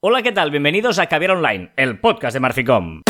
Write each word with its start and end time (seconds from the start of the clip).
Hola, 0.00 0.22
¿qué 0.22 0.30
tal? 0.30 0.52
Bienvenidos 0.52 1.00
a 1.00 1.08
Caviar 1.08 1.32
Online, 1.32 1.72
el 1.74 1.98
podcast 1.98 2.32
de 2.32 2.38
Marficom. 2.38 3.02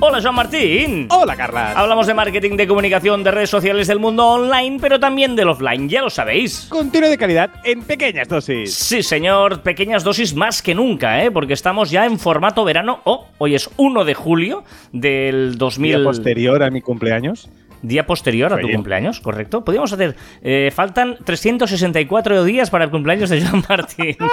Hola, 0.00 0.22
Joan 0.22 0.34
Martín. 0.34 1.08
Hola, 1.10 1.36
Carla. 1.36 1.72
Hablamos 1.72 2.06
de 2.06 2.14
marketing, 2.14 2.56
de 2.56 2.66
comunicación, 2.66 3.22
de 3.22 3.32
redes 3.32 3.50
sociales 3.50 3.86
del 3.86 3.98
mundo 3.98 4.26
online, 4.26 4.78
pero 4.80 4.98
también 4.98 5.36
del 5.36 5.50
offline, 5.50 5.90
ya 5.90 6.00
lo 6.00 6.08
sabéis. 6.08 6.68
Contenido 6.70 7.10
de 7.10 7.18
calidad 7.18 7.50
en 7.62 7.82
pequeñas 7.82 8.28
dosis. 8.28 8.74
Sí, 8.74 9.02
señor, 9.02 9.62
pequeñas 9.62 10.04
dosis 10.04 10.34
más 10.34 10.62
que 10.62 10.74
nunca, 10.74 11.22
¿eh? 11.22 11.30
Porque 11.30 11.52
estamos 11.52 11.90
ya 11.90 12.06
en 12.06 12.18
formato 12.18 12.64
verano. 12.64 13.00
Oh, 13.04 13.26
hoy 13.36 13.54
es 13.54 13.68
1 13.76 14.06
de 14.06 14.14
julio 14.14 14.64
del 14.90 15.58
2000. 15.58 15.96
Día 15.96 16.02
posterior 16.02 16.62
a 16.62 16.70
mi 16.70 16.80
cumpleaños. 16.80 17.50
Día 17.82 18.06
posterior 18.06 18.52
a 18.52 18.58
tu 18.58 18.66
Oye. 18.66 18.74
cumpleaños, 18.74 19.20
¿correcto? 19.20 19.64
Podríamos 19.64 19.92
hacer. 19.92 20.14
eh, 20.42 20.70
faltan 20.74 21.16
364 21.24 22.44
días 22.44 22.70
para 22.70 22.84
el 22.84 22.90
cumpleaños 22.90 23.28
de 23.30 23.42
Joan 23.44 23.62
Martín. 23.68 24.16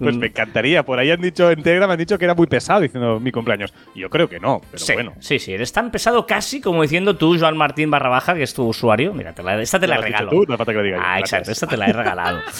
Pues 0.00 0.16
me 0.16 0.26
encantaría. 0.26 0.82
Por 0.84 0.98
ahí 0.98 1.10
han 1.12 1.20
dicho 1.20 1.48
en 1.50 1.62
Telegram 1.62 1.88
han 1.88 1.96
dicho 1.98 2.18
que 2.18 2.24
era 2.24 2.34
muy 2.34 2.48
pesado 2.48 2.80
diciendo 2.80 3.20
mi 3.20 3.30
cumpleaños. 3.30 3.72
Yo 3.94 4.10
creo 4.10 4.28
que 4.28 4.40
no, 4.40 4.60
pero 4.72 4.84
sí, 4.84 4.92
bueno. 4.94 5.12
sí, 5.20 5.38
sí, 5.38 5.52
eres 5.52 5.72
tan 5.72 5.92
pesado 5.92 6.26
casi 6.26 6.60
como 6.60 6.82
diciendo 6.82 7.16
tú, 7.16 7.38
Joan 7.38 7.56
Martín 7.56 7.88
barra 7.90 8.08
baja, 8.08 8.34
que 8.34 8.42
es 8.42 8.52
tu 8.52 8.66
usuario. 8.66 9.14
Mira, 9.14 9.32
te 9.32 9.44
la- 9.44 9.62
esta 9.62 9.78
te 9.78 9.86
la 9.86 9.96
dicho 9.96 10.06
regalo. 10.06 10.30
tú, 10.30 10.36
no 10.48 10.54
hace 10.54 10.56
falta 10.56 10.72
que 10.72 10.78
lo 10.78 10.82
diga 10.84 10.96
yo. 10.96 11.02
Ah, 11.06 11.20
exacto, 11.20 11.52
esta 11.52 11.68
te 11.68 11.76
la 11.76 11.86
he 11.86 11.92
regalado. 11.92 12.40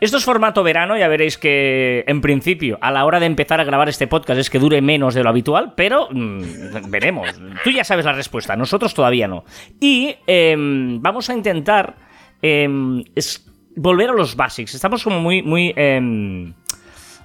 Esto 0.00 0.16
es 0.16 0.24
formato 0.24 0.62
verano, 0.62 0.96
ya 0.96 1.08
veréis 1.08 1.36
que 1.38 2.04
en 2.08 2.20
principio, 2.22 2.78
a 2.80 2.90
la 2.90 3.04
hora 3.04 3.20
de 3.20 3.26
empezar 3.26 3.60
a 3.60 3.64
grabar 3.64 3.88
este 3.90 4.06
podcast 4.06 4.40
es 4.40 4.48
que 4.50 4.58
dure 4.58 4.80
menos 4.80 5.14
de 5.14 5.22
lo 5.22 5.28
habitual, 5.28 5.74
pero 5.76 6.08
mm, 6.10 6.42
veremos. 6.88 7.28
Tú 7.62 7.70
ya 7.70 7.84
sabes 7.84 8.06
la 8.06 8.12
respuesta, 8.14 8.56
nosotros 8.56 8.94
todavía 8.94 9.19
no. 9.28 9.44
Y 9.80 10.14
em, 10.26 11.00
vamos 11.00 11.28
a 11.30 11.34
intentar 11.34 11.96
em, 12.42 13.02
es 13.14 13.46
volver 13.76 14.10
a 14.10 14.12
los 14.12 14.34
basics. 14.36 14.74
Estamos 14.74 15.02
como 15.04 15.20
muy, 15.20 15.42
muy... 15.42 15.72
em, 15.76 16.52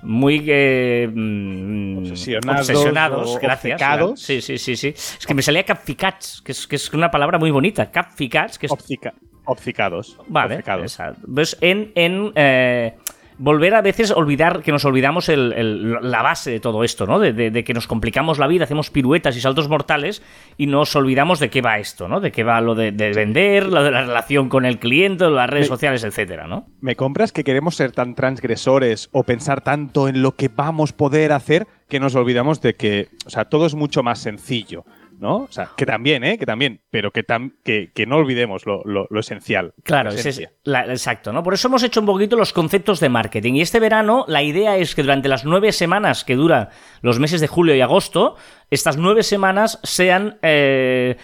muy 0.03 0.43
eh, 0.47 1.09
mm, 1.11 1.97
Obsesionados 2.09 2.69
obsesionados, 2.69 3.39
gracias. 3.41 3.73
obcecados. 3.73 4.19
Sí, 4.21 4.39
sí, 4.41 4.57
sí, 4.59 4.75
sí. 4.75 4.89
Es 4.89 5.25
que 5.25 5.33
me 5.33 5.41
salía 5.41 5.63
capficats, 5.63 6.41
que 6.43 6.51
es, 6.51 6.67
que 6.67 6.75
es 6.75 6.93
una 6.93 7.09
palabra 7.09 7.39
muy 7.39 7.49
bonita. 7.49 7.89
Capficats, 7.89 8.59
que 8.59 8.67
es 8.67 8.71
Obcica- 8.71 9.15
obcicados. 9.45 10.17
Vale, 10.27 10.55
Obcecados. 10.55 10.97
Pues 11.33 11.57
en, 11.61 11.91
en 11.95 12.31
eh, 12.35 12.95
volver 13.37 13.75
a 13.75 13.81
veces 13.81 14.11
olvidar 14.11 14.61
que 14.61 14.71
nos 14.71 14.85
olvidamos 14.85 15.29
el- 15.29 15.53
el- 15.53 15.91
la 16.11 16.21
base 16.21 16.51
de 16.51 16.59
todo 16.59 16.83
esto, 16.83 17.05
¿no? 17.05 17.19
De, 17.19 17.33
de- 17.33 17.51
de 17.51 17.63
que 17.63 17.73
nos 17.73 17.87
complicamos 17.87 18.39
la 18.39 18.47
vida, 18.47 18.63
hacemos 18.63 18.89
piruetas 18.89 19.35
y 19.37 19.41
saltos 19.41 19.67
mortales 19.69 20.21
y 20.57 20.67
nos 20.67 20.95
olvidamos 20.95 21.39
de 21.39 21.49
qué 21.49 21.61
va 21.61 21.77
esto, 21.79 22.07
¿no? 22.07 22.19
De 22.21 22.31
qué 22.31 22.43
va 22.43 22.61
lo 22.61 22.75
de, 22.75 22.91
de 22.91 23.11
vender, 23.13 23.65
lo 23.67 23.83
de 23.83 23.91
la 23.91 24.01
relación 24.03 24.49
con 24.49 24.65
el 24.65 24.79
cliente, 24.79 25.29
las 25.29 25.49
redes 25.49 25.67
sociales, 25.67 26.03
etcétera, 26.03 26.47
¿no? 26.47 26.67
¿Me 26.81 26.95
compras 26.95 27.31
que 27.31 27.43
queremos 27.43 27.75
ser 27.75 27.91
tan 27.91 28.15
transgresores 28.15 29.09
o 29.11 29.23
pensar 29.23 29.61
tanto 29.61 30.07
en 30.07 30.21
lo 30.21 30.33
que 30.35 30.47
vamos 30.49 30.91
a 30.93 30.97
poder 30.97 31.31
hacer 31.31 31.67
que 31.89 31.99
nos 31.99 32.15
olvidamos 32.15 32.61
de 32.61 32.75
que, 32.75 33.09
o 33.25 33.29
sea, 33.29 33.45
todo 33.45 33.65
es 33.65 33.75
mucho 33.75 34.01
más 34.03 34.19
sencillo, 34.19 34.85
¿no? 35.19 35.37
O 35.37 35.47
sea, 35.51 35.71
que 35.75 35.85
también, 35.85 36.23
¿eh? 36.23 36.37
Que 36.37 36.45
también, 36.45 36.81
pero 36.89 37.11
que, 37.11 37.25
tam- 37.25 37.53
que, 37.63 37.91
que 37.93 38.05
no 38.05 38.17
olvidemos 38.17 38.65
lo, 38.65 38.81
lo- 38.83 39.07
lo 39.09 39.19
esencial. 39.19 39.73
Claro, 39.83 40.11
La 40.11 40.19
es 40.19 40.41
la- 40.63 40.85
exacto, 40.87 41.31
¿no? 41.33 41.43
Por 41.43 41.53
eso 41.53 41.67
hemos 41.67 41.83
hecho 41.83 41.99
un 41.99 42.05
poquito 42.05 42.35
los 42.35 42.53
conceptos 42.53 42.99
de 42.99 43.09
marketing. 43.09 43.53
Y 43.55 43.61
este 43.61 43.79
verano, 43.79 44.25
la 44.27 44.43
idea 44.43 44.77
es 44.77 44.95
que 44.95 45.01
durante 45.03 45.29
las 45.29 45.45
nueve 45.45 45.71
semanas 45.71 46.23
que 46.23 46.35
dura 46.35 46.69
los 47.01 47.19
meses 47.19 47.41
de 47.41 47.47
julio 47.47 47.75
y 47.75 47.81
agosto, 47.81 48.35
estas 48.69 48.97
nueve 48.97 49.23
semanas 49.23 49.79
sean 49.83 50.37
eh, 50.41 51.17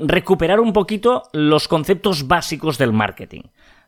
recuperar 0.00 0.60
un 0.60 0.72
poquito 0.72 1.24
los 1.32 1.68
conceptos 1.68 2.26
básicos 2.28 2.78
del 2.78 2.92
marketing. 2.92 3.42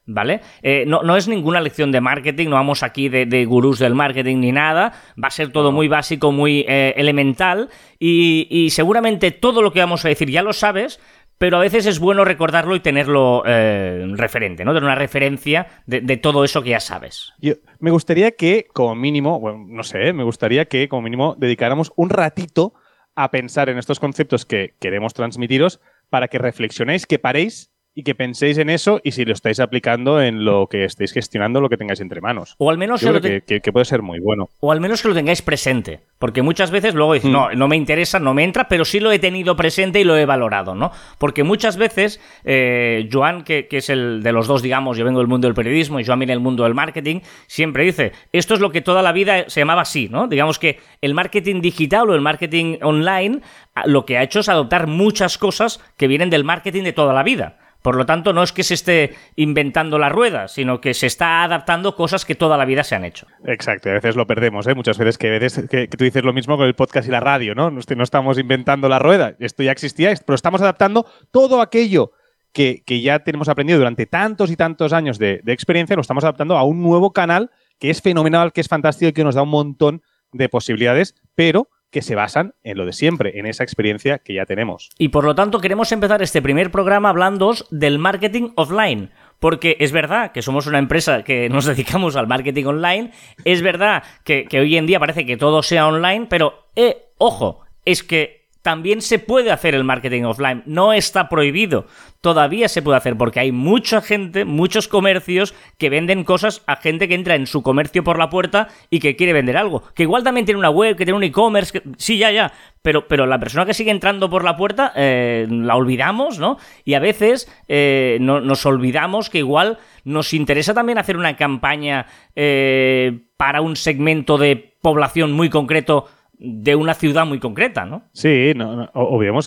¿Vale? 0.05 0.41
Eh, 0.63 0.85
no, 0.87 1.03
no 1.05 1.17
es 1.17 1.29
ninguna 1.29 1.61
lección 1.61 1.93
de 1.93 2.01
marketing, 2.01 2.49
no 2.49 2.57
vamos 2.57 2.83
aquí 2.83 3.09
de, 3.09 3.25
de 3.25 3.45
gurús 3.45 3.79
del 3.79 3.95
marketing 3.95 4.39
ni 4.39 4.51
nada, 4.51 4.93
va 5.23 5.29
a 5.29 5.31
ser 5.31 5.53
todo 5.53 5.71
muy 5.71 5.87
básico, 5.87 6.33
muy 6.33 6.65
eh, 6.69 6.95
elemental 6.97 7.69
y, 8.01 8.49
y 8.51 8.71
seguramente 8.71 9.31
todo 9.31 9.63
lo 9.63 9.73
que 9.73 9.79
vamos 9.81 10.05
a 10.05 10.09
decir 10.09 10.29
ya 10.29 10.43
lo 10.43 10.53
sabes, 10.53 10.99
pero 11.39 11.57
a 11.57 11.61
veces 11.61 11.87
es 11.87 11.99
bueno 11.99 12.25
recordarlo 12.25 12.75
y 12.77 12.81
tenerlo 12.81 13.43
eh, 13.47 14.05
referente, 14.15 14.65
¿no? 14.65 14.73
Tener 14.73 14.85
una 14.85 14.95
referencia 14.95 15.67
de, 15.87 16.01
de 16.01 16.17
todo 16.17 16.45
eso 16.45 16.63
que 16.63 16.71
ya 16.71 16.81
sabes. 16.81 17.33
Yo- 17.41 17.55
me 17.81 17.91
gustaría 17.91 18.33
que, 18.33 18.67
como 18.73 18.95
mínimo, 18.95 19.39
bueno, 19.41 19.65
no 19.69 19.83
sé, 19.83 20.13
me 20.13 20.25
gustaría 20.25 20.67
que, 20.67 20.89
como 20.89 21.03
mínimo, 21.03 21.35
dedicáramos 21.39 21.93
un 21.97 22.11
ratito 22.11 22.75
a 23.15 23.31
pensar 23.31 23.69
en 23.69 23.79
estos 23.79 23.99
conceptos 24.01 24.47
que 24.47 24.75
queremos 24.81 25.15
transmitiros 25.15 25.81
para 26.11 26.29
que 26.29 26.39
reflexionéis, 26.39 27.07
que 27.07 27.19
paréis 27.19 27.72
y 27.95 28.05
que 28.05 28.15
penséis 28.15 28.57
en 28.57 28.71
eso 28.71 29.01
y 29.05 29.13
si 29.13 29.25
lo 29.27 29.33
estáis 29.35 29.61
aplicando 29.61 30.23
en 30.23 30.45
lo 30.47 30.67
que 30.67 30.85
estéis 30.85 31.13
gestionando, 31.13 31.61
lo 31.61 31.69
que 31.69 31.77
tengáis 31.77 32.01
entre 32.01 32.21
manos. 32.23 32.55
O 32.59 32.71
al 32.71 32.79
menos 32.79 33.03
Yo 33.03 33.11
creo 33.11 33.21
te- 33.43 33.61
que, 33.61 33.73
puede 33.73 33.85
ser 33.85 34.01
muy 34.01 34.19
bueno. 34.19 34.49
O 34.61 34.73
al 34.73 34.81
menos 34.81 35.03
que 35.03 35.09
lo 35.09 35.15
tengáis 35.15 35.43
presente. 35.43 36.01
Porque 36.19 36.41
muchas 36.41 36.71
veces 36.71 36.95
luego 36.95 37.13
dices, 37.15 37.29
Mm. 37.29 37.33
no, 37.33 37.53
no 37.53 37.69
me 37.69 37.77
interesa, 37.77 38.19
no 38.19 38.33
me 38.33 38.45
entra, 38.45 38.69
pero 38.69 38.85
sí 38.87 38.99
lo 39.01 39.13
he 39.13 39.19
tenido 39.19 39.57
presente 39.57 40.01
y 40.01 40.05
lo 40.05 40.17
he 40.17 40.25
valorado, 40.25 40.75
¿no? 40.75 40.91
Porque 41.19 41.43
muchas 41.45 41.77
veces, 41.77 42.21
eh, 42.45 43.09
Joan, 43.13 43.45
que, 43.45 43.67
que 43.69 43.79
es 43.79 43.91
el 43.91 44.23
de 44.23 44.33
los 44.33 44.47
dos, 44.47 44.63
digamos, 44.63 44.97
yo 44.97 45.05
vengo 45.05 45.19
del 45.19 45.29
mundo 45.29 45.47
del 45.49 45.55
periodismo 45.55 46.01
y 46.01 46.05
Joan 46.05 46.21
viene 46.21 46.33
del 46.33 46.41
mundo 46.41 46.63
del 46.65 46.75
marketing, 46.75 47.21
siempre 47.47 47.85
dice, 47.85 48.13
esto 48.33 48.55
es 48.55 48.61
lo 48.61 48.71
que 48.71 48.81
toda 48.81 49.03
la 49.03 49.13
vida 49.13 49.45
se 49.49 49.61
llamaba 49.61 49.83
así, 49.83 50.09
¿no? 50.09 50.29
Digamos 50.29 50.59
que 50.59 50.79
el 51.03 51.13
marketing 51.13 51.61
digital 51.61 52.09
o 52.09 52.15
el 52.15 52.21
marketing 52.21 52.79
online 52.83 53.41
lo 53.85 54.07
que 54.07 54.17
ha 54.19 54.23
hecho 54.23 54.41
es 54.41 54.49
adoptar 54.49 54.87
muchas 54.87 55.37
cosas 55.39 55.81
que 55.97 56.07
vienen 56.07 56.31
del 56.31 56.45
marketing 56.45 56.85
de 56.85 56.93
toda 56.93 57.13
la 57.13 57.23
vida. 57.23 57.59
Por 57.83 57.97
lo 57.97 58.07
tanto, 58.07 58.33
no 58.33 58.43
es 58.43 58.53
que 58.53 58.63
se 58.63 58.75
esté 58.75 59.15
inventando 59.37 59.99
la 59.99 60.09
rueda, 60.09 60.49
sino 60.49 60.81
que 60.81 60.95
se 60.95 61.07
está 61.07 61.43
adaptando 61.43 61.97
cosas 61.97 62.25
que 62.25 62.35
toda 62.35 62.57
la 62.57 62.65
vida 62.65 62.85
se 62.85 62.95
han 62.95 63.05
hecho. 63.05 63.27
Exacto, 63.45 63.91
a 63.91 63.95
veces 63.95 64.15
lo 64.17 64.27
perdemos, 64.27 64.67
¿eh? 64.69 64.75
Muchas 64.75 64.99
veces 64.99 65.19
que, 65.19 65.89
tú 65.89 66.05
dices 66.05 66.23
lo 66.25 66.33
mismo 66.33 66.57
con 66.57 66.67
el 66.67 66.75
podcast 66.75 67.09
y 67.09 67.11
la 67.11 67.21
radio, 67.21 67.55
¿no? 67.55 67.71
No, 67.71 67.81
est- 67.81 67.91
no 67.93 68.05
estamos 68.05 68.39
inventando 68.39 68.89
la 68.89 68.99
rueda, 69.01 69.35
esto 69.41 69.63
ya 69.63 69.73
existía, 69.73 70.15
pero 70.25 70.35
estamos 70.37 70.63
adaptando 70.63 71.07
todo 71.31 71.61
aquello 71.61 72.13
que, 72.53 72.83
que 72.87 73.01
ya 73.01 73.21
tenemos 73.21 73.49
aprendido 73.49 73.79
durante 73.79 74.07
tantos 74.07 74.51
y 74.51 74.57
tantos 74.57 74.93
años 74.93 75.19
de, 75.19 75.41
de 75.43 75.53
experiencia, 75.53 75.97
lo 75.97 76.03
estamos 76.03 76.23
adaptando 76.25 76.57
a 76.57 76.63
un 76.65 76.83
nuevo 76.83 77.13
canal 77.13 77.51
que 77.79 77.91
es 77.91 78.01
fenomenal, 78.01 78.53
que 78.53 78.61
es 78.61 78.69
fantástico 78.69 79.09
y 79.09 79.13
que 79.13 79.25
nos 79.25 79.35
da 79.35 79.43
un 79.43 79.49
montón 79.49 80.03
de 80.33 80.49
posibilidades, 80.49 81.15
pero 81.35 81.69
que 81.93 82.03
se 82.03 82.17
basan 82.17 82.55
en 82.65 82.79
lo 82.79 82.87
de 82.87 82.93
siempre, 82.93 83.39
en 83.39 83.47
esa 83.47 83.63
experiencia 83.63 84.19
que 84.19 84.35
ya 84.35 84.47
tenemos. 84.47 84.91
Y 84.99 85.11
por 85.11 85.25
lo 85.25 85.35
tanto 85.37 85.61
queremos 85.61 85.93
empezar 85.93 86.23
este 86.23 86.43
primer 86.43 86.73
programa 86.73 87.11
hablando 87.11 87.55
del 87.71 87.99
marketing 87.99 88.51
offline. 88.57 89.11
Porque 89.39 89.77
es 89.81 89.91
verdad 89.91 90.31
que 90.31 90.41
somos 90.41 90.67
una 90.69 90.79
empresa 90.79 91.23
que 91.25 91.49
nos 91.49 91.65
dedicamos 91.67 92.17
al 92.17 92.29
marketing 92.29 92.65
online, 92.65 93.11
es 93.45 93.61
verdad 93.61 94.03
que, 94.25 94.47
que 94.47 94.61
hoy 94.61 94.77
en 94.77 94.87
día 94.87 95.01
parece 95.01 95.27
que 95.27 95.37
todo 95.37 95.63
sea 95.63 95.87
online, 95.87 96.27
pero, 96.31 96.69
eh, 96.77 97.09
ojo, 97.19 97.61
es 97.85 98.03
que 98.03 98.42
también 98.63 99.03
se 99.03 99.19
puede 99.19 99.51
hacer 99.51 99.75
el 99.75 99.85
marketing 99.85 100.23
offline, 100.23 100.63
no 100.67 100.93
está 100.93 101.29
prohibido, 101.29 101.87
todavía 102.21 102.69
se 102.69 102.81
puede 102.81 102.97
hacer 102.97 103.17
porque 103.17 103.41
hay 103.41 103.51
mucha 103.53 104.01
gente, 104.01 104.45
muchos 104.45 104.87
comercios 104.87 105.53
que 105.79 105.91
venden 105.91 106.23
cosas 106.23 106.63
a 106.67 106.77
gente 106.77 107.09
que 107.09 107.15
entra 107.17 107.35
en 107.35 107.47
su 107.49 107.63
comercio 107.63 108.05
por 108.05 108.19
la 108.19 108.31
puerta 108.31 108.69
y 108.89 109.01
que 109.01 109.17
quiere 109.17 109.33
vender 109.33 109.57
algo, 109.57 109.83
que 109.95 110.05
igual 110.05 110.23
también 110.23 110.47
tiene 110.47 110.61
una 110.61 110.71
web, 110.71 110.97
que 110.97 111.05
tiene 111.05 111.17
un 111.17 111.25
e-commerce, 111.25 111.83
sí, 111.97 112.19
ya, 112.19 112.31
ya, 112.31 112.53
pero, 112.83 113.09
pero 113.09 113.27
la 113.27 113.41
persona 113.41 113.67
que 113.67 113.75
sigue 113.75 113.91
entrando 113.91 114.31
por 114.31 114.45
la 114.45 114.57
puerta 114.57 114.93
eh, 114.95 115.47
la 115.51 115.75
olvidamos, 115.77 116.39
¿no? 116.39 116.57
Y 116.85 116.95
a 116.95 117.01
veces 117.01 117.51
eh, 117.69 118.19
no- 118.21 118.41
nos 118.41 118.65
olvidamos 118.65 119.29
que 119.29 119.39
igual 119.39 119.79
nos 120.05 120.33
interesa 120.35 120.73
también 120.75 120.99
hacer 120.99 121.17
una 121.17 121.37
campaña 121.37 122.07
eh, 122.37 123.21
para 123.37 123.61
un 123.61 123.77
segmento 123.77 124.39
de 124.39 124.77
población 124.81 125.33
muy 125.33 125.49
concreto 125.49 126.09
de 126.45 126.75
una 126.75 126.95
ciudad 126.95 127.25
muy 127.25 127.39
concreta, 127.39 127.85
¿no? 127.85 128.03
Sí, 128.13 128.53
no, 128.57 128.75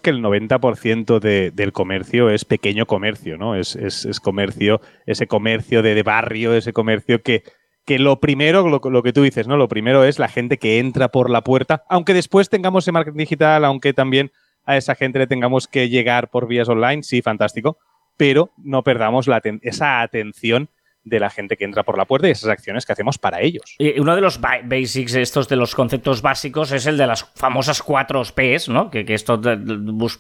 que 0.01 0.11
el 0.11 0.21
90% 0.21 1.19
de- 1.19 1.51
del 1.51 1.73
comercio 1.73 2.29
es 2.29 2.45
pequeño 2.45 2.85
comercio, 2.85 3.37
¿no? 3.37 3.55
Es, 3.55 3.75
es- 3.75 4.05
es 4.05 4.19
comercio, 4.19 4.79
ese 5.05 5.27
comercio 5.27 5.81
de, 5.81 5.93
de 5.93 6.03
barrio, 6.03 6.53
ese 6.53 6.71
comercio 6.71 7.21
que, 7.21 7.43
que 7.85 7.99
lo 7.99 8.19
primero, 8.21 8.67
lo, 8.69 8.79
que 9.03 9.11
tú 9.13 9.23
dices, 9.23 9.47
¿no? 9.47 9.57
Lo 9.57 9.67
primero 9.67 10.05
es 10.05 10.19
la 10.19 10.29
gente 10.29 10.57
que 10.57 10.79
entra 10.79 11.09
por 11.09 11.29
la 11.29 11.41
puerta, 11.43 11.83
aunque 11.89 12.13
después 12.13 12.49
tengamos 12.49 12.85
ese 12.85 12.91
marketing 12.93 13.17
digital, 13.17 13.65
aunque 13.65 13.91
también 13.93 14.31
a 14.65 14.77
esa 14.77 14.95
gente 14.95 15.19
le 15.19 15.27
tengamos 15.27 15.67
que 15.67 15.89
llegar 15.89 16.29
por 16.29 16.47
vías 16.47 16.69
online, 16.69 17.03
sí, 17.03 17.21
fantástico, 17.21 17.77
pero 18.17 18.51
no 18.57 18.83
perdamos 18.83 19.27
esa 19.63 20.01
atención 20.01 20.69
de 21.05 21.19
la 21.19 21.29
gente 21.29 21.55
que 21.55 21.63
entra 21.63 21.83
por 21.83 21.97
la 21.97 22.05
puerta 22.05 22.27
y 22.27 22.31
esas 22.31 22.49
acciones 22.49 22.85
que 22.85 22.91
hacemos 22.91 23.17
para 23.17 23.39
ellos. 23.41 23.75
Y 23.77 23.99
uno 23.99 24.15
de 24.15 24.21
los 24.21 24.41
ba- 24.41 24.59
basics, 24.63 25.15
estos 25.15 25.47
de 25.47 25.55
los 25.55 25.73
conceptos 25.75 26.21
básicos, 26.21 26.71
es 26.71 26.85
el 26.87 26.97
de 26.97 27.07
las 27.07 27.23
famosas 27.35 27.81
cuatro 27.81 28.21
P's, 28.35 28.67
¿no? 28.69 28.89
Que, 28.89 29.05
que 29.05 29.13
esto 29.13 29.39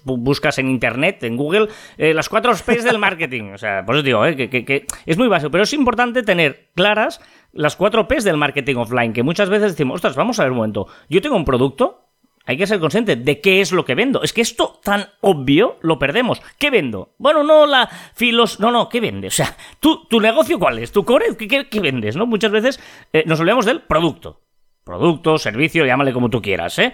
buscas 0.05 0.59
en 0.59 0.69
internet, 0.69 1.23
en 1.23 1.35
Google, 1.37 1.67
eh, 1.97 2.13
las 2.13 2.29
cuatro 2.29 2.53
P's 2.53 2.83
del 2.83 2.99
marketing. 2.99 3.51
O 3.53 3.57
sea, 3.57 3.83
por 3.85 3.95
eso 3.95 4.03
digo, 4.03 4.25
¿eh? 4.25 4.35
que- 4.35 4.63
que 4.65 4.85
es 5.05 5.17
muy 5.17 5.27
básico, 5.27 5.51
pero 5.51 5.63
es 5.63 5.73
importante 5.73 6.23
tener 6.23 6.69
claras 6.75 7.19
las 7.51 7.75
cuatro 7.75 8.07
P's 8.07 8.23
del 8.23 8.37
marketing 8.37 8.75
offline, 8.75 9.13
que 9.13 9.23
muchas 9.23 9.49
veces 9.49 9.71
decimos, 9.71 9.95
ostras, 9.95 10.15
vamos 10.15 10.39
a 10.39 10.43
ver 10.43 10.51
un 10.51 10.57
momento, 10.57 10.87
yo 11.09 11.21
tengo 11.21 11.35
un 11.35 11.45
producto, 11.45 12.04
hay 12.45 12.57
que 12.57 12.67
ser 12.67 12.79
consciente 12.79 13.15
de 13.15 13.41
qué 13.41 13.61
es 13.61 13.71
lo 13.71 13.85
que 13.85 13.95
vendo. 13.95 14.21
Es 14.21 14.33
que 14.33 14.41
esto 14.41 14.79
tan 14.83 15.07
obvio 15.21 15.77
lo 15.81 15.97
perdemos. 15.97 16.41
¿Qué 16.59 16.69
vendo? 16.69 17.15
Bueno, 17.17 17.43
no 17.43 17.65
la 17.65 17.89
filos... 18.13 18.59
No, 18.59 18.71
no, 18.71 18.87
¿qué 18.87 18.99
vende? 18.99 19.27
O 19.27 19.31
sea, 19.31 19.55
¿tu, 19.79 20.05
tu 20.05 20.19
negocio 20.19 20.59
cuál 20.59 20.79
es? 20.79 20.91
¿Tu 20.91 21.03
core? 21.03 21.35
¿Qué, 21.37 21.67
qué, 21.67 21.79
vendes? 21.79 22.15
¿no? 22.15 22.25
Muchas 22.25 22.51
veces 22.51 22.79
eh, 23.13 23.23
nos 23.25 23.39
olvidamos 23.39 23.65
del 23.65 23.81
producto. 23.81 24.41
Producto, 24.83 25.39
servicio, 25.39 25.85
llámale 25.85 26.13
como 26.13 26.29
tú 26.29 26.41
quieras, 26.41 26.77
¿eh? 26.77 26.93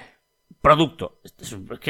Producto. 0.61 1.19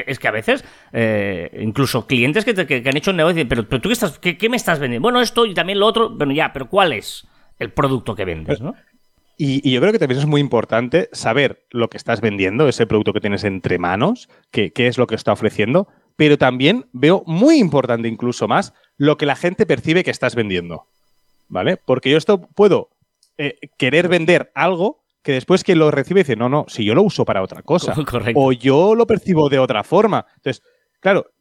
Es 0.06 0.18
que, 0.18 0.28
a 0.28 0.31
veces, 0.31 0.66
eh, 0.94 1.60
incluso 1.62 2.07
clientes 2.07 2.46
que, 2.46 2.54
que, 2.66 2.90
han 2.90 2.98
hecho 2.98 3.12
un 3.12 3.18
negocio 3.18 3.36
dicen, 3.36 3.50
pero, 3.50 3.68
pero 3.68 3.81
tú 3.81 3.90
qué, 3.90 3.94
estás, 3.94 4.18
qué, 4.18 4.38
qué 4.38 4.50
me 4.50 4.56
estás 4.57 4.80
vendiendo? 4.80 5.04
Bueno, 5.04 5.22
esto 5.22 5.46
y 5.46 5.54
también 5.54 5.80
lo 5.80 5.86
otro, 5.86 6.10
bueno, 6.10 6.34
ya, 6.34 6.54
pero 6.54 6.69
¿cuál 6.69 6.94
es 6.94 7.28
el 7.60 7.72
producto 7.72 8.16
que 8.16 8.25
vendes, 8.25 8.62
no? 8.62 8.74
Y, 9.44 9.72
yo 9.72 9.82
creo 9.82 9.92
que 9.92 9.98
también 9.98 10.20
es 10.20 10.28
muy 10.28 10.40
importante 10.40 11.10
saber 11.14 11.66
lo 11.72 11.90
que 11.90 11.98
estás 11.98 12.22
vendiendo, 12.22 12.68
ese 12.68 12.86
producto 12.86 13.12
que 13.12 13.22
tienes 13.22 13.44
entre 13.44 13.80
manos, 13.80 14.30
qué, 14.52 14.72
es 14.76 15.00
lo 15.00 15.08
que 15.08 15.16
está 15.16 15.32
ofreciendo, 15.34 15.88
pero 16.16 16.38
también 16.38 16.86
veo 16.92 17.24
muy 17.26 17.58
importante 17.58 18.08
incluso 18.08 18.48
más 18.48 18.72
lo 18.98 19.18
que 19.18 19.26
la 19.26 19.36
gente 19.36 19.66
percibe 19.66 20.04
que 20.04 20.12
estás 20.12 20.36
vendiendo. 20.36 20.86
¿Vale? 21.48 21.78
Porque 21.78 22.12
yo 22.12 22.20
esto 22.20 22.40
puedo 22.54 22.92
eh, 23.40 23.58
querer 23.78 24.10
vender 24.10 24.52
algo 24.54 25.02
que 25.24 25.32
después 25.32 25.64
quien 25.64 25.80
lo 25.80 25.90
recibe 25.90 26.20
dice, 26.20 26.36
no, 26.36 26.48
no, 26.48 26.66
si 26.68 26.86
yo 26.86 26.94
lo 26.94 27.02
uso 27.02 27.26
para 27.26 27.42
otra 27.42 27.64
cosa. 27.64 27.96
O 28.36 28.52
yo 28.52 28.94
lo 28.94 29.08
percibo 29.08 29.50
de 29.50 29.58
otra 29.58 29.84
forma. 29.84 30.28
Entonces, 30.36 30.62
claro, 31.01 31.31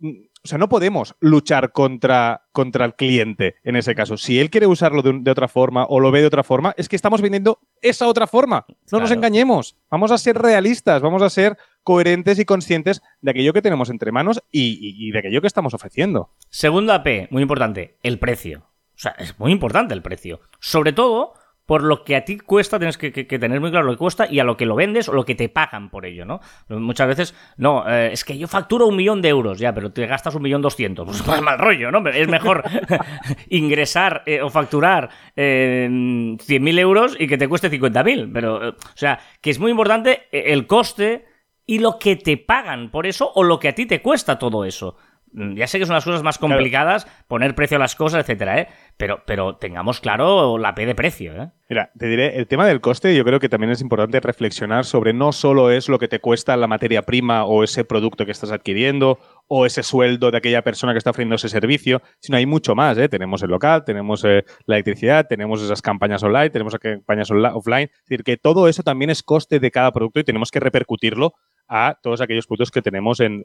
o 0.42 0.48
sea, 0.48 0.56
no 0.56 0.70
podemos 0.70 1.14
luchar 1.20 1.72
contra, 1.72 2.46
contra 2.52 2.86
el 2.86 2.94
cliente 2.94 3.56
en 3.62 3.76
ese 3.76 3.94
caso. 3.94 4.16
Si 4.16 4.40
él 4.40 4.48
quiere 4.48 4.66
usarlo 4.66 5.02
de, 5.02 5.30
otra 5.30 5.48
forma 5.48 5.84
o 5.84 6.00
lo 6.00 6.10
ve 6.10 6.20
de 6.20 6.26
otra 6.26 6.42
forma, 6.42 6.74
es 6.78 6.88
que 6.88 6.96
estamos 6.96 7.20
vendiendo 7.20 7.60
esa 7.82 8.08
otra 8.08 8.26
forma. 8.26 8.64
No 8.90 9.00
nos 9.00 9.10
engañemos. 9.10 9.76
Vamos 9.90 10.10
a 10.10 10.18
ser 10.18 10.38
realistas, 10.38 11.02
vamos 11.02 11.22
a 11.22 11.28
ser 11.28 11.58
coherentes 11.82 12.38
y 12.38 12.46
conscientes 12.46 13.02
de 13.20 13.30
aquello 13.30 13.52
que 13.52 13.62
tenemos 13.62 13.90
entre 13.90 14.12
manos 14.12 14.42
y, 14.50 15.10
de 15.12 15.18
aquello 15.18 15.42
que 15.42 15.46
estamos 15.46 15.74
ofreciendo. 15.74 16.30
Segunda 16.48 17.02
P, 17.02 17.28
muy 17.30 17.42
importante, 17.42 17.98
el 18.02 18.18
precio. 18.18 18.64
O 18.94 19.02
sea, 19.02 19.12
es 19.18 19.38
muy 19.38 19.52
importante 19.52 19.92
el 19.92 20.02
precio. 20.02 20.40
Sobre 20.58 20.92
todo 20.92 21.34
por 21.70 21.84
lo 21.84 22.02
que 22.02 22.16
a 22.16 22.24
ti 22.24 22.36
cuesta, 22.36 22.80
tienes 22.80 22.98
que, 22.98 23.12
tener 23.12 23.60
muy 23.60 23.70
claro 23.70 23.86
lo 23.86 23.92
que 23.92 23.98
cuesta 23.98 24.26
y 24.28 24.40
a 24.40 24.44
lo 24.44 24.56
que 24.56 24.66
lo 24.66 24.74
vendes 24.74 25.08
o 25.08 25.12
lo 25.12 25.24
que 25.24 25.36
te 25.36 25.48
pagan 25.48 25.88
por 25.88 26.04
ello, 26.04 26.24
¿no? 26.24 26.40
Muchas 26.68 27.06
veces, 27.06 27.34
no, 27.58 27.88
eh, 27.88 28.10
es 28.12 28.24
que 28.24 28.36
yo 28.36 28.48
facturo 28.48 28.88
un 28.88 28.96
millón 28.96 29.22
de 29.22 29.28
euros, 29.28 29.60
ya, 29.60 29.72
pero 29.72 29.92
te 29.92 30.04
gastas 30.08 30.34
un 30.34 30.42
millón 30.42 30.62
doscientos. 30.62 31.06
Pues 31.06 31.24
mal, 31.28 31.42
mal 31.42 31.60
rollo, 31.60 31.92
¿no? 31.92 32.04
Es 32.08 32.26
mejor 32.26 32.64
ingresar 33.50 34.24
eh, 34.26 34.42
o 34.42 34.50
facturar 34.50 35.10
eh, 35.36 36.36
cien 36.40 36.64
mil 36.64 36.76
euros 36.76 37.16
y 37.16 37.28
que 37.28 37.38
te 37.38 37.46
cueste 37.46 37.70
cincuenta 37.70 38.02
mil. 38.02 38.28
Pero, 38.32 38.70
o 38.70 38.96
sea, 38.96 39.20
que 39.40 39.50
es 39.50 39.60
muy 39.60 39.70
importante 39.70 40.26
el 40.32 40.66
coste 40.66 41.24
y 41.66 41.78
lo 41.78 42.00
que 42.00 42.16
te 42.16 42.36
pagan 42.36 42.90
por 42.90 43.06
eso 43.06 43.30
o 43.32 43.44
lo 43.44 43.60
que 43.60 43.68
a 43.68 43.76
ti 43.76 43.86
te 43.86 44.02
cuesta 44.02 44.40
todo 44.40 44.64
eso. 44.64 44.96
Mm, 45.32 45.54
ya 45.54 45.66
sé 45.66 45.78
que 45.78 45.86
son 45.86 45.94
las 45.94 46.04
cosas 46.04 46.22
más 46.22 46.38
complicadas, 46.38 47.06
poner 47.28 47.54
precio 47.54 47.76
a 47.76 47.80
las 47.80 47.94
cosas, 47.94 48.20
etcétera, 48.20 48.60
¿eh? 48.60 48.68
Pero, 48.96 49.22
pero 49.26 49.56
tengamos 49.56 50.00
claro 50.00 50.58
la 50.58 50.74
P 50.74 50.86
de 50.86 50.94
precio, 50.94 51.40
¿eh? 51.40 51.50
Mira, 51.68 51.92
te 51.96 52.06
diré, 52.06 52.36
el 52.36 52.48
tema 52.48 52.66
del 52.66 52.80
coste, 52.80 53.14
yo 53.14 53.24
creo 53.24 53.38
que 53.38 53.48
también 53.48 53.70
es 53.70 53.80
importante 53.80 54.18
reflexionar 54.18 54.84
sobre 54.84 55.12
no 55.12 55.30
solo 55.30 55.70
es 55.70 55.88
lo 55.88 56.00
que 56.00 56.08
te 56.08 56.18
cuesta 56.18 56.56
la 56.56 56.66
materia 56.66 57.02
prima 57.02 57.44
o 57.44 57.62
ese 57.62 57.84
producto 57.84 58.26
que 58.26 58.32
estás 58.32 58.50
adquiriendo 58.50 59.20
o 59.46 59.66
ese 59.66 59.84
sueldo 59.84 60.32
de 60.32 60.38
aquella 60.38 60.62
persona 60.62 60.92
que 60.92 60.98
está 60.98 61.10
ofreciendo 61.10 61.36
ese 61.36 61.48
servicio, 61.48 62.02
sino 62.18 62.38
hay 62.38 62.46
mucho 62.46 62.74
más, 62.74 62.98
¿eh? 62.98 63.08
Tenemos 63.08 63.40
el 63.44 63.50
local, 63.50 63.84
tenemos 63.84 64.24
eh, 64.24 64.44
la 64.66 64.76
electricidad, 64.76 65.26
tenemos 65.28 65.62
esas 65.62 65.80
campañas 65.80 66.24
online, 66.24 66.50
tenemos 66.50 66.76
campañas 66.76 67.30
offline. 67.30 67.88
Es 67.92 68.00
decir, 68.08 68.24
que 68.24 68.36
todo 68.36 68.66
eso 68.66 68.82
también 68.82 69.10
es 69.10 69.22
coste 69.22 69.60
de 69.60 69.70
cada 69.70 69.92
producto 69.92 70.18
y 70.18 70.24
tenemos 70.24 70.50
que 70.50 70.58
repercutirlo 70.58 71.34
a 71.70 71.96
todos 72.02 72.20
aquellos 72.20 72.46
productos 72.46 72.72
que 72.72 72.82
tenemos 72.82 73.20
en, 73.20 73.44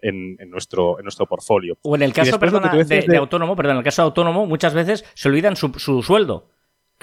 nuestro, 0.50 0.98
en 0.98 1.06
nuestro 1.06 1.28
portfolio. 1.28 1.78
O 1.84 1.96
en 1.96 2.02
el 2.02 2.12
caso, 2.12 2.38
de, 2.40 3.18
autónomo, 3.18 3.56
perdón, 3.56 3.74
en 3.74 3.78
el 3.78 3.84
caso 3.84 4.02
de 4.02 4.08
autónomo, 4.08 4.48
muchas 4.48 4.74
veces 4.74 5.06
se 5.14 5.30
olvidan 5.30 5.56
su, 5.56 5.72
su 5.78 6.02
sueldo 6.02 6.50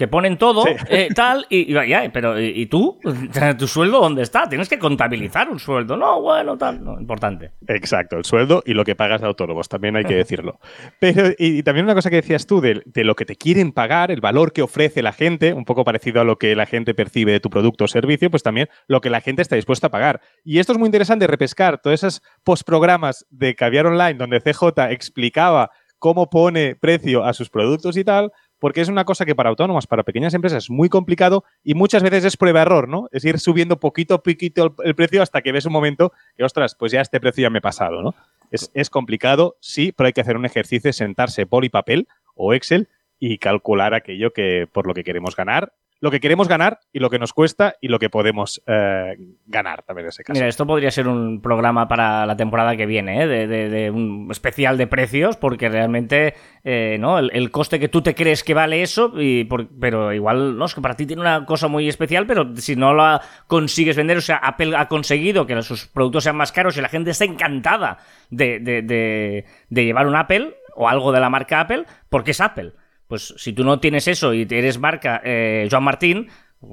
que 0.02 0.08
ponen 0.08 0.36
todo, 0.36 0.64
eh, 0.88 1.10
tal, 1.14 1.46
y, 1.48 1.72
ya, 1.72 2.10
pero 2.12 2.40
¿y 2.40 2.66
tú? 2.66 2.98
¿Tu 3.58 3.68
sueldo 3.68 4.00
dónde 4.00 4.22
está? 4.22 4.48
Tienes 4.48 4.68
que 4.68 4.76
contabilizar 4.76 5.48
un 5.48 5.60
sueldo. 5.60 5.96
No, 5.96 6.20
bueno, 6.20 6.58
tal, 6.58 6.82
no, 6.82 6.98
importante. 6.98 7.52
Exacto, 7.68 8.16
el 8.16 8.24
sueldo 8.24 8.64
y 8.66 8.74
lo 8.74 8.84
que 8.84 8.96
pagas 8.96 9.20
de 9.20 9.28
autónomos, 9.28 9.68
también 9.68 9.94
hay 9.94 10.02
que 10.02 10.16
decirlo. 10.16 10.58
Pero, 10.98 11.28
y, 11.38 11.62
también 11.62 11.84
una 11.86 11.94
cosa 11.94 12.10
que 12.10 12.16
decías 12.16 12.48
tú, 12.48 12.60
de, 12.60 12.82
lo 13.04 13.14
que 13.14 13.24
te 13.24 13.36
quieren 13.36 13.70
pagar, 13.70 14.10
el 14.10 14.20
valor 14.20 14.52
que 14.52 14.62
ofrece 14.62 15.02
la 15.02 15.12
gente, 15.12 15.52
un 15.52 15.64
poco 15.64 15.84
parecido 15.84 16.20
a 16.20 16.24
lo 16.24 16.36
que 16.36 16.56
la 16.56 16.66
gente 16.66 16.94
percibe 16.94 17.30
de 17.30 17.38
tu 17.38 17.48
producto 17.48 17.84
o 17.84 17.86
servicio, 17.86 18.28
pues 18.28 18.42
también 18.42 18.68
lo 18.88 19.00
que 19.00 19.08
la 19.08 19.20
gente 19.20 19.40
está 19.40 19.54
dispuesta 19.54 19.86
a 19.86 19.90
pagar. 19.90 20.20
Y 20.42 20.58
esto 20.58 20.72
es 20.72 20.80
muy 20.80 20.86
interesante, 20.86 21.28
repescar 21.28 21.80
todos 21.80 21.94
esos 22.02 22.22
postprogramas 22.42 23.24
de 23.30 23.54
Caviar 23.54 23.86
Online, 23.86 24.14
donde 24.14 24.40
CJ 24.40 24.90
explicaba 24.90 25.70
cómo 26.00 26.28
pone 26.28 26.74
precio 26.74 27.24
a 27.24 27.32
sus 27.34 27.50
productos 27.50 27.96
y 27.96 28.02
tal, 28.02 28.32
porque 28.62 28.80
es 28.80 28.88
una 28.88 29.04
cosa 29.04 29.24
que 29.24 29.34
para 29.34 29.50
autónomas, 29.50 29.88
para 29.88 30.04
pequeñas 30.04 30.34
empresas 30.34 30.62
es 30.62 30.70
muy 30.70 30.88
complicado 30.88 31.42
y 31.64 31.74
muchas 31.74 32.00
veces 32.00 32.24
es 32.24 32.36
prueba-error, 32.36 32.88
¿no? 32.88 33.08
Es 33.10 33.24
ir 33.24 33.40
subiendo 33.40 33.80
poquito 33.80 34.14
a 34.14 34.22
poquito 34.22 34.76
el, 34.84 34.94
precio 34.94 35.20
hasta 35.20 35.42
que 35.42 35.50
ves 35.50 35.66
un 35.66 35.72
momento 35.72 36.12
que, 36.36 36.44
ostras, 36.44 36.76
pues 36.76 36.92
ya 36.92 37.00
este 37.00 37.18
precio 37.18 37.42
ya 37.42 37.50
me 37.50 37.58
he 37.58 37.60
pasado, 37.60 38.02
¿no? 38.02 38.14
Es, 38.52 38.70
es 38.72 38.88
complicado, 38.88 39.56
sí, 39.58 39.90
pero 39.90 40.06
hay 40.06 40.12
que 40.12 40.20
hacer 40.20 40.36
un 40.36 40.46
ejercicio 40.46 40.92
sentarse 40.92 41.44
por 41.44 41.68
papel 41.72 42.06
o 42.36 42.54
Excel 42.54 42.88
y 43.18 43.38
calcular 43.38 43.94
aquello 43.94 44.32
que 44.32 44.68
por 44.72 44.86
lo 44.86 44.94
que 44.94 45.02
queremos 45.02 45.34
ganar 45.34 45.72
lo 46.02 46.10
que 46.10 46.18
queremos 46.18 46.48
ganar 46.48 46.80
y 46.92 46.98
lo 46.98 47.10
que 47.10 47.20
nos 47.20 47.32
cuesta 47.32 47.76
y 47.80 47.86
lo 47.86 48.00
que 48.00 48.10
podemos 48.10 48.60
eh, 48.66 49.16
ganar 49.46 49.84
también 49.84 50.06
en 50.06 50.08
ese 50.08 50.24
caso. 50.24 50.34
Mira, 50.34 50.48
esto 50.48 50.66
podría 50.66 50.90
ser 50.90 51.06
un 51.06 51.40
programa 51.40 51.86
para 51.86 52.26
la 52.26 52.36
temporada 52.36 52.76
que 52.76 52.86
viene, 52.86 53.22
¿eh? 53.22 53.46
de, 53.46 53.90
un 53.92 54.26
especial 54.28 54.76
de 54.78 54.88
precios, 54.88 55.36
porque 55.36 55.68
realmente 55.68 56.34
eh, 56.64 56.96
¿no? 56.98 57.20
El, 57.20 57.50
coste 57.52 57.78
que 57.78 57.88
tú 57.88 58.02
te 58.02 58.16
crees 58.16 58.42
que 58.42 58.52
vale 58.52 58.82
eso, 58.82 59.12
y 59.16 59.44
pero 59.44 60.12
igual 60.12 60.58
no 60.58 60.64
es 60.64 60.74
que 60.74 60.80
para 60.80 60.96
ti 60.96 61.06
tiene 61.06 61.22
una 61.22 61.46
cosa 61.46 61.68
muy 61.68 61.88
especial, 61.88 62.26
pero 62.26 62.56
si 62.56 62.74
no 62.74 62.94
la 62.94 63.22
consigues 63.46 63.96
vender, 63.96 64.16
o 64.16 64.22
sea, 64.22 64.38
Apple 64.38 64.76
ha 64.76 64.88
conseguido 64.88 65.46
que 65.46 65.62
sus 65.62 65.86
productos 65.86 66.24
sean 66.24 66.34
más 66.34 66.50
caros 66.50 66.76
y 66.76 66.80
la 66.80 66.88
gente 66.88 67.12
está 67.12 67.26
encantada 67.26 67.98
de, 68.28 68.58
de 68.58 69.84
llevar 69.84 70.08
un 70.08 70.16
Apple 70.16 70.56
o 70.74 70.88
algo 70.88 71.12
de 71.12 71.20
la 71.20 71.30
marca 71.30 71.60
Apple, 71.60 71.84
porque 72.08 72.32
es 72.32 72.40
Apple. 72.40 72.72
Pues 73.12 73.34
si 73.36 73.52
tú 73.52 73.62
no 73.62 73.78
tienes 73.78 74.08
eso 74.08 74.32
y 74.32 74.48
eres 74.50 74.78
marca 74.78 75.20
eh, 75.22 75.68
Joan 75.70 75.84
Martín, 75.84 76.30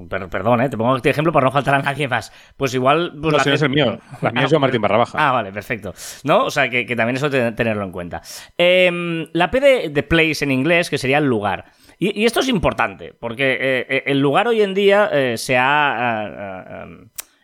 perdón, 0.08 0.62
¿eh? 0.62 0.70
te 0.70 0.78
pongo 0.78 0.96
este 0.96 1.10
ejemplo 1.10 1.34
para 1.34 1.44
no 1.44 1.52
faltar 1.52 1.74
a 1.74 1.82
nadie 1.82 2.08
más. 2.08 2.32
Pues 2.56 2.72
igual. 2.72 3.12
Pues 3.20 3.34
no, 3.34 3.40
si 3.40 3.50
es 3.50 3.60
el 3.60 3.68
mío. 3.68 3.98
La 4.22 4.30
mía 4.30 4.44
es 4.44 4.48
Joan 4.48 4.62
Martín 4.62 4.80
barra 4.80 4.96
baja. 4.96 5.18
Ah, 5.20 5.32
vale, 5.32 5.52
perfecto. 5.52 5.92
¿No? 6.24 6.46
O 6.46 6.50
sea, 6.50 6.70
que, 6.70 6.86
también 6.96 7.16
eso 7.16 7.28
tenerlo 7.28 7.84
en 7.84 7.92
cuenta. 7.92 8.22
Em, 8.56 9.26
la 9.34 9.50
P 9.50 9.90
de, 9.90 10.02
place 10.02 10.42
en 10.42 10.50
inglés, 10.50 10.88
que 10.88 10.96
sería 10.96 11.18
el 11.18 11.26
lugar. 11.26 11.66
Y, 11.98 12.24
esto 12.24 12.40
es 12.40 12.48
importante, 12.48 13.12
porque 13.12 13.52
eh, 13.60 13.86
eh, 13.90 14.02
el 14.06 14.18
lugar 14.18 14.48
hoy 14.48 14.62
en 14.62 14.72
día 14.72 15.10
se 15.36 15.58
ha. 15.58 16.86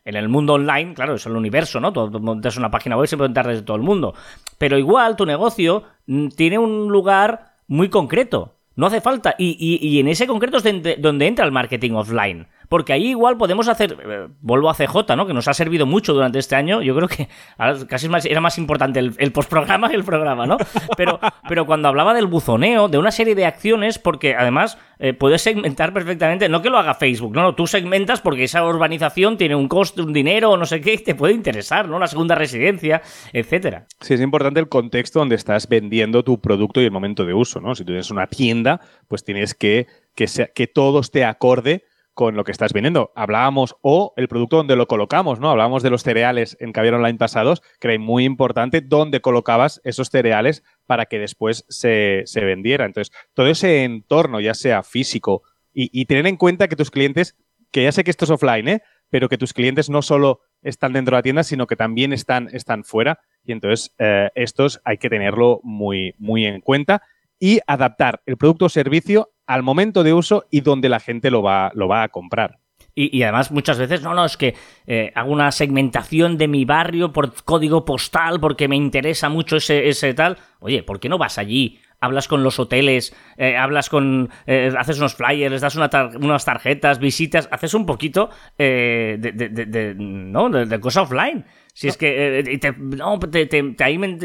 En 0.06 0.16
el 0.16 0.30
mundo 0.30 0.54
online, 0.54 0.94
claro, 0.94 1.16
es 1.16 1.26
el 1.26 1.36
universo, 1.36 1.80
¿no? 1.80 1.92
Tú 1.92 2.08
montas 2.20 2.56
una 2.56 2.70
página 2.70 2.96
web 2.96 3.04
y 3.04 3.08
se 3.08 3.18
puede 3.18 3.28
entrar 3.28 3.46
desde 3.46 3.60
todo 3.60 3.76
el 3.76 3.82
mundo. 3.82 4.14
Pero 4.56 4.78
igual 4.78 5.16
tu 5.16 5.26
negocio 5.26 5.82
mm, 6.06 6.28
tiene 6.28 6.58
un 6.58 6.90
lugar 6.90 7.56
muy 7.66 7.90
concreto. 7.90 8.55
No 8.76 8.86
hace 8.86 9.00
falta. 9.00 9.34
Y, 9.38 9.56
y, 9.58 9.98
en 9.98 10.08
ese 10.08 10.26
concreto 10.26 10.58
es 10.58 11.00
donde 11.00 11.26
entra 11.26 11.44
el 11.44 11.52
marketing 11.52 11.92
offline. 11.92 12.46
Porque 12.68 12.92
ahí 12.92 13.08
igual 13.10 13.36
podemos 13.36 13.68
hacer, 13.68 13.96
eh, 14.04 14.28
vuelvo 14.40 14.70
a 14.70 14.74
CJ, 14.74 15.16
¿no? 15.16 15.26
Que 15.26 15.34
nos 15.34 15.48
ha 15.48 15.54
servido 15.54 15.86
mucho 15.86 16.12
durante 16.14 16.38
este 16.38 16.56
año. 16.56 16.82
Yo 16.82 16.94
creo 16.94 17.08
que 17.08 17.28
casi 17.88 18.08
más, 18.08 18.24
era 18.24 18.40
más 18.40 18.58
importante 18.58 19.00
el, 19.00 19.32
postprograma 19.32 19.88
que 19.88 19.96
el 19.96 20.04
programa, 20.04 20.46
¿no? 20.46 20.56
Pero, 20.96 21.20
pero 21.48 21.66
cuando 21.66 21.88
hablaba 21.88 22.14
del 22.14 22.26
buzoneo, 22.26 22.88
de 22.88 22.98
una 22.98 23.10
serie 23.10 23.34
de 23.34 23.46
acciones, 23.46 23.98
porque 23.98 24.34
además 24.34 24.78
eh, 24.98 25.12
puedes 25.12 25.42
segmentar 25.42 25.92
perfectamente, 25.92 26.48
no 26.48 26.62
que 26.62 26.70
lo 26.70 26.78
haga 26.78 26.94
Facebook, 26.94 27.34
no, 27.34 27.42
no, 27.42 27.54
tú 27.54 27.66
segmentas 27.66 28.20
porque 28.20 28.44
esa 28.44 28.64
urbanización 28.64 29.36
tiene 29.36 29.54
un 29.54 29.68
coste, 29.68 30.02
un 30.02 30.12
dinero 30.12 30.52
o 30.52 30.56
no 30.56 30.64
sé 30.66 30.80
qué, 30.80 30.94
y 30.94 30.98
te 30.98 31.14
puede 31.14 31.34
interesar, 31.34 31.88
¿no? 31.88 31.98
La 31.98 32.06
segunda 32.06 32.34
residencia, 32.34 33.02
etcétera. 33.32 33.86
Sí, 34.00 34.14
es 34.14 34.20
importante 34.20 34.60
el 34.60 34.68
contexto 34.68 35.18
donde 35.18 35.36
estás 35.36 35.68
vendiendo 35.68 36.22
tu 36.24 36.40
producto 36.40 36.80
y 36.80 36.84
el 36.84 36.90
momento 36.92 37.24
de 37.24 37.34
uso, 37.34 37.60
¿no? 37.60 37.74
Si 37.74 37.82
tú 37.82 37.88
tienes 37.88 38.10
una 38.10 38.26
tienda, 38.26 38.80
pues 39.08 39.24
tienes 39.24 39.54
que 39.54 39.86
que, 40.16 40.26
sea, 40.26 40.48
que 40.48 40.66
todo 40.66 40.98
esté 40.98 41.24
acorde 41.24 41.84
con 42.16 42.34
lo 42.34 42.44
que 42.44 42.52
estás 42.52 42.72
vendiendo. 42.72 43.12
Hablábamos, 43.14 43.76
o 43.82 44.14
el 44.16 44.26
producto 44.26 44.56
donde 44.56 44.74
lo 44.74 44.88
colocamos, 44.88 45.38
¿no? 45.38 45.50
Hablábamos 45.50 45.82
de 45.82 45.90
los 45.90 46.02
cereales 46.02 46.56
en 46.60 46.72
Caviar 46.72 46.94
Online 46.94 47.18
pasados, 47.18 47.60
que 47.78 47.88
era 47.88 47.98
muy 47.98 48.24
importante 48.24 48.80
dónde 48.80 49.20
colocabas 49.20 49.82
esos 49.84 50.08
cereales 50.08 50.64
para 50.86 51.04
que 51.04 51.18
después 51.18 51.66
se, 51.68 52.22
se 52.24 52.40
vendiera. 52.40 52.86
Entonces, 52.86 53.14
todo 53.34 53.48
ese 53.48 53.84
entorno, 53.84 54.40
ya 54.40 54.54
sea 54.54 54.82
físico, 54.82 55.42
y, 55.74 56.06
tener 56.06 56.26
en 56.26 56.38
cuenta 56.38 56.68
que 56.68 56.76
tus 56.76 56.90
clientes, 56.90 57.36
que 57.70 57.82
ya 57.82 57.92
sé 57.92 58.02
que 58.02 58.10
esto 58.10 58.24
es 58.24 58.30
offline, 58.30 58.66
¿eh? 58.66 58.82
pero 59.10 59.28
que 59.28 59.36
tus 59.36 59.52
clientes 59.52 59.90
no 59.90 60.00
solo 60.00 60.40
están 60.62 60.94
dentro 60.94 61.14
de 61.14 61.18
la 61.18 61.22
tienda, 61.22 61.44
sino 61.44 61.66
que 61.66 61.76
también 61.76 62.14
están, 62.14 62.48
están 62.50 62.82
fuera. 62.82 63.20
Y 63.44 63.52
entonces, 63.52 63.94
eh, 63.98 64.30
estos 64.34 64.80
hay 64.84 64.96
que 64.96 65.10
tenerlo 65.10 65.60
muy, 65.62 66.14
muy 66.16 66.46
en 66.46 66.62
cuenta 66.62 67.02
y 67.38 67.60
adaptar 67.66 68.22
el 68.24 68.38
producto 68.38 68.64
o 68.64 68.68
servicio 68.70 69.32
al 69.46 69.62
momento 69.62 70.02
de 70.02 70.12
uso 70.14 70.44
y 70.50 70.60
donde 70.60 70.88
la 70.88 71.00
gente 71.00 71.30
lo 71.30 71.42
va, 71.42 71.70
lo 71.74 71.88
va 71.88 72.02
a 72.02 72.08
comprar. 72.08 72.58
Y, 72.98 73.22
además 73.24 73.52
muchas 73.52 73.78
veces, 73.78 74.00
no, 74.00 74.14
no, 74.14 74.24
es 74.24 74.38
que 74.38 74.54
eh, 74.86 75.12
hago 75.14 75.30
una 75.30 75.52
segmentación 75.52 76.38
de 76.38 76.48
mi 76.48 76.64
barrio 76.64 77.12
por 77.12 77.34
código 77.44 77.84
postal 77.84 78.40
porque 78.40 78.68
me 78.68 78.76
interesa 78.76 79.28
mucho 79.28 79.56
ese, 79.56 79.90
ese 79.90 80.14
tal. 80.14 80.38
Oye, 80.60 80.82
¿por 80.82 80.98
qué 80.98 81.10
no 81.10 81.18
vas 81.18 81.36
allí 81.36 81.78
hablas 82.00 82.28
con 82.28 82.42
los 82.42 82.58
hoteles, 82.58 83.14
eh, 83.36 83.56
hablas 83.56 83.88
con. 83.88 84.30
Eh, 84.46 84.72
haces 84.76 84.98
unos 84.98 85.14
flyers, 85.14 85.50
les 85.50 85.60
das 85.60 85.76
unas 85.76 86.44
tarjetas, 86.44 86.98
visitas, 86.98 87.48
haces 87.50 87.74
un 87.74 87.86
poquito 87.86 88.30
de, 88.58 89.18
de, 89.18 89.94
¿no? 89.96 90.50
de, 90.50 90.80
cosa 90.80 91.02
offline. 91.02 91.44
Si 91.76 91.88
es 91.88 91.98
que. 91.98 92.42
y, 92.50 92.56
te, 92.56 92.72
no, 92.72 93.18
te, 93.18 93.48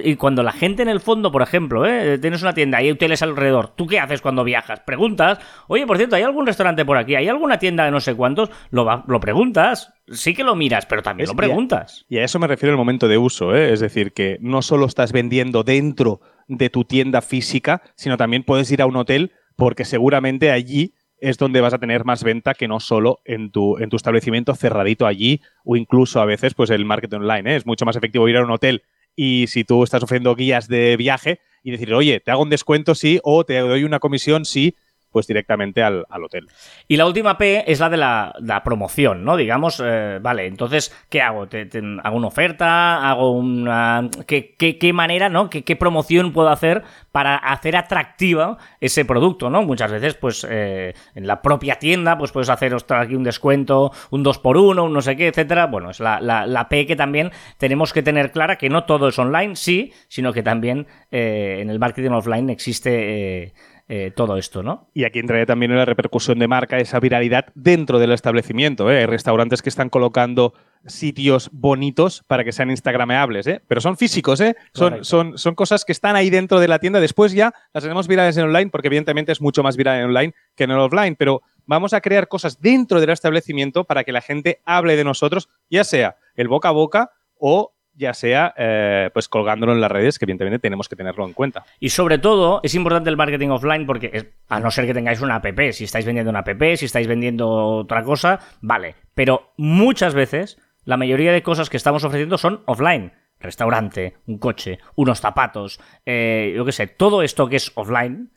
y 0.06 0.16
cuando 0.16 0.42
la 0.42 0.54
gente 0.54 0.84
en 0.84 0.88
el 0.88 1.02
fondo, 1.02 1.34
por 1.34 1.42
ejemplo, 1.42 1.84
tienes 2.18 2.42
una 2.42 2.54
tienda 2.54 2.82
y 2.82 2.86
hay 2.86 2.92
hoteles 2.92 3.22
alrededor, 3.22 3.76
¿tú 3.76 3.88
qué 3.88 4.00
haces 4.00 4.22
cuando 4.22 4.46
viajas? 4.46 4.80
Preguntas, 4.80 5.38
oye, 5.68 5.86
por 5.86 5.98
cierto, 5.98 6.16
¿hay 6.16 6.24
algún 6.24 6.48
restaurante 6.48 6.86
por 6.86 6.96
aquí? 6.96 7.16
¿Hay 7.16 7.28
alguna 7.28 7.60
tienda 7.60 7.84
de 7.84 7.92
no 7.92 8.00
sé 8.00 8.16
cuántos? 8.16 8.50
Lo, 8.70 9.04
lo 9.06 9.20
preguntas. 9.20 9.94
Sí 10.08 10.34
que 10.34 10.46
lo 10.46 10.56
miras, 10.56 10.86
pero 10.86 11.04
también 11.04 11.28
lo 11.28 11.36
preguntas. 11.36 12.06
Y 12.08 12.20
a, 12.20 12.24
eso 12.24 12.40
me 12.40 12.48
refiero 12.48 12.72
el 12.72 12.78
momento 12.78 13.10
de 13.10 13.18
uso, 13.18 13.54
es 13.54 13.82
decir, 13.82 14.14
que 14.14 14.38
no 14.40 14.62
solo 14.62 14.86
estás 14.86 15.12
vendiendo 15.12 15.66
dentro 15.66 16.22
de 16.48 16.70
tu 16.70 16.86
tienda 16.86 17.22
física, 17.22 17.82
sino 17.96 18.16
también 18.16 18.44
puedes 18.44 18.72
ir 18.72 18.82
a 18.82 18.86
un 18.86 18.96
hotel 18.96 19.34
porque 19.58 19.84
seguramente 19.84 20.52
allí 20.52 20.96
es 21.22 21.38
donde 21.38 21.62
vas 21.62 21.74
a 21.74 21.80
tener 21.80 22.04
más 22.04 22.24
venta 22.24 22.56
que 22.56 22.68
no 22.68 22.80
solo 22.80 23.22
en 23.24 23.52
tu, 23.52 23.78
en 23.78 23.90
tu 23.90 23.96
establecimiento 23.96 24.56
cerradito 24.56 25.06
allí 25.06 25.42
o 25.64 25.78
incluso 25.78 26.20
a 26.20 26.26
veces 26.26 26.56
pues 26.56 26.70
el 26.72 26.84
marketing 26.84 27.18
online. 27.18 27.54
¿eh? 27.54 27.56
Es 27.58 27.66
mucho 27.66 27.86
más 27.86 27.96
efectivo 27.96 28.28
ir 28.28 28.38
a 28.38 28.44
un 28.44 28.52
hotel 28.52 28.84
y 29.16 29.46
si 29.48 29.64
tú 29.64 29.84
estás 29.84 30.04
ofreciendo 30.04 30.36
guías 30.36 30.68
de 30.68 30.98
viaje 30.98 31.40
y 31.64 31.72
decir, 31.72 31.94
oye, 31.94 32.20
te 32.20 32.32
hago 32.32 32.42
un 32.42 32.50
descuento 32.50 32.96
sí 32.96 33.20
o 33.24 33.46
te 33.46 33.60
doy 33.60 33.84
una 33.84 34.00
comisión 34.00 34.46
sí 34.46 34.76
pues 35.12 35.28
directamente 35.28 35.84
al, 35.84 36.06
hotel. 36.24 36.48
Y 36.88 36.98
la 36.98 37.06
última 37.06 37.38
P 37.38 37.64
es 37.68 37.80
la 37.80 37.90
de 37.90 37.98
la, 37.98 38.62
promoción, 38.64 39.24
¿no? 39.24 39.38
Digamos, 39.38 39.82
eh, 39.84 40.20
vale, 40.22 40.46
entonces, 40.46 40.96
¿qué 41.10 41.22
hago? 41.22 41.48
¿Te, 41.48 41.68
hago 42.04 42.18
una 42.18 42.28
oferta? 42.28 43.10
¿Hago 43.10 43.32
una... 43.32 44.10
¿Qué, 44.26 44.56
qué, 44.56 44.94
manera, 44.94 45.30
¿no? 45.30 45.50
¿Qué, 45.50 45.64
¿Qué, 45.64 45.76
promoción 45.76 46.32
puedo 46.32 46.50
hacer 46.50 46.84
para 47.12 47.36
hacer 47.36 47.76
atractiva 47.76 48.58
ese 48.80 49.06
producto, 49.06 49.50
¿no? 49.50 49.64
Muchas 49.64 49.92
veces, 49.92 50.16
pues, 50.16 50.46
eh, 50.50 50.94
en 51.16 51.28
la 51.28 51.42
propia 51.42 51.76
tienda, 51.76 52.18
pues 52.18 52.32
puedes 52.32 52.50
hacer 52.50 52.76
aquí 52.90 53.16
un 53.16 53.24
descuento, 53.24 53.92
un 54.12 54.24
2 54.24 54.40
por 54.40 54.58
1 54.58 54.84
un 54.84 54.94
no 54.94 55.02
sé 55.02 55.16
qué, 55.16 55.28
etcétera. 55.28 55.68
Bueno, 55.68 55.90
es 55.90 56.00
la, 56.00 56.20
la, 56.22 56.70
P 56.70 56.86
que 56.86 56.96
también 56.96 57.32
tenemos 57.58 57.94
que 57.94 58.04
tener 58.04 58.32
clara, 58.32 58.58
que 58.58 58.70
no 58.70 58.86
todo 58.86 59.10
es 59.10 59.20
online, 59.20 59.56
sí, 59.56 59.94
sino 60.08 60.32
que 60.34 60.44
también 60.44 60.88
eh, 61.12 61.60
en 61.62 61.70
el 61.70 61.80
marketing 61.80 62.12
offline 62.12 62.50
existe 62.50 63.54
eh, 63.94 64.10
todo 64.10 64.38
esto, 64.38 64.64
¿no? 64.64 64.88
Y 64.94 65.04
aquí 65.04 65.20
entraría 65.20 65.46
también 65.46 65.72
en 65.72 65.78
la 65.78 65.84
repercusión 65.84 66.40
de 66.40 66.48
marca, 66.48 66.80
esa 66.80 67.02
viralidad 67.02 67.48
dentro 67.56 68.00
del 68.00 68.14
establecimiento. 68.14 68.90
¿eh? 68.90 69.00
Hay 69.00 69.06
restaurantes 69.06 69.62
que 69.62 69.68
están 69.68 69.90
colocando 69.90 70.54
sitios 70.86 71.50
bonitos 71.52 72.24
para 72.26 72.46
que 72.46 72.54
sean 72.54 72.70
instagrameables, 72.70 73.48
¿eh? 73.48 73.62
pero 73.68 73.82
son 73.82 73.98
físicos, 73.98 74.40
¿eh? 74.40 74.56
son, 74.74 75.04
son, 75.04 75.38
son, 75.38 75.56
cosas 75.56 75.84
que 75.84 75.92
están 75.92 76.16
ahí 76.16 76.30
dentro 76.30 76.62
de 76.62 76.70
la 76.70 76.80
tienda. 76.80 77.02
Después 77.02 77.34
ya 77.34 77.54
las 77.74 77.84
tenemos 77.84 78.08
virales 78.08 78.38
en 78.38 78.46
online, 78.46 78.70
porque 78.70 78.88
evidentemente 78.88 79.34
es 79.34 79.42
mucho 79.42 79.62
más 79.62 79.76
viral 79.76 80.00
en 80.00 80.06
online 80.06 80.34
que 80.56 80.64
en 80.64 80.72
el 80.72 80.80
offline, 80.80 81.18
pero 81.18 81.42
vamos 81.66 81.92
a 81.92 82.00
crear 82.00 82.30
cosas 82.30 82.62
dentro 82.62 83.02
del 83.02 83.10
establecimiento 83.10 83.84
para 83.84 84.06
que 84.06 84.14
la 84.14 84.22
gente 84.22 84.62
hable 84.64 84.96
de 84.96 85.04
nosotros, 85.04 85.50
ya 85.70 85.84
sea 85.84 86.16
el 86.36 86.48
boca 86.48 86.70
a 86.70 86.72
boca 86.72 87.12
o 87.38 87.74
ya 87.94 88.14
sea 88.14 88.54
eh, 88.58 89.10
pues 89.14 89.28
colgándolo 89.28 89.74
en 89.74 89.82
las 89.82 89.92
redes, 89.92 90.18
que 90.18 90.26
evidentemente 90.26 90.60
tenemos 90.60 90.88
que 90.90 90.96
tenerlo 90.96 91.26
en 91.26 91.34
cuenta. 91.34 91.66
Y 91.80 91.90
sobre 91.90 92.18
todo, 92.18 92.60
es 92.64 92.76
importante 92.76 93.10
el 93.10 93.18
marketing 93.18 93.50
offline 93.50 93.86
porque, 93.86 94.34
a 94.48 94.60
no 94.60 94.72
ser 94.72 94.86
que 94.86 94.94
tengáis 94.94 95.22
una 95.22 95.36
app, 95.36 95.46
si 95.72 95.84
estáis 95.84 96.06
vendiendo 96.06 96.30
una 96.30 96.40
app, 96.40 96.62
si 96.76 96.86
estáis 96.86 97.08
vendiendo 97.08 97.50
otra 97.50 98.04
cosa, 98.04 98.40
vale. 98.62 98.96
Pero 99.14 99.54
muchas 99.58 100.14
veces, 100.14 100.58
la 100.84 100.98
mayoría 100.98 101.32
de 101.32 101.44
cosas 101.44 101.70
que 101.70 101.78
estamos 101.78 102.04
ofreciendo 102.04 102.38
son 102.38 102.64
offline. 102.66 103.14
Restaurante, 103.40 104.18
un 104.28 104.38
coche, 104.38 104.78
unos 104.96 105.20
zapatos, 105.20 105.80
eh, 106.06 106.54
yo 106.56 106.64
qué 106.64 106.72
sé, 106.72 106.86
todo 106.86 107.24
esto 107.24 107.50
que 107.50 107.56
es 107.56 107.72
offline, 107.74 108.32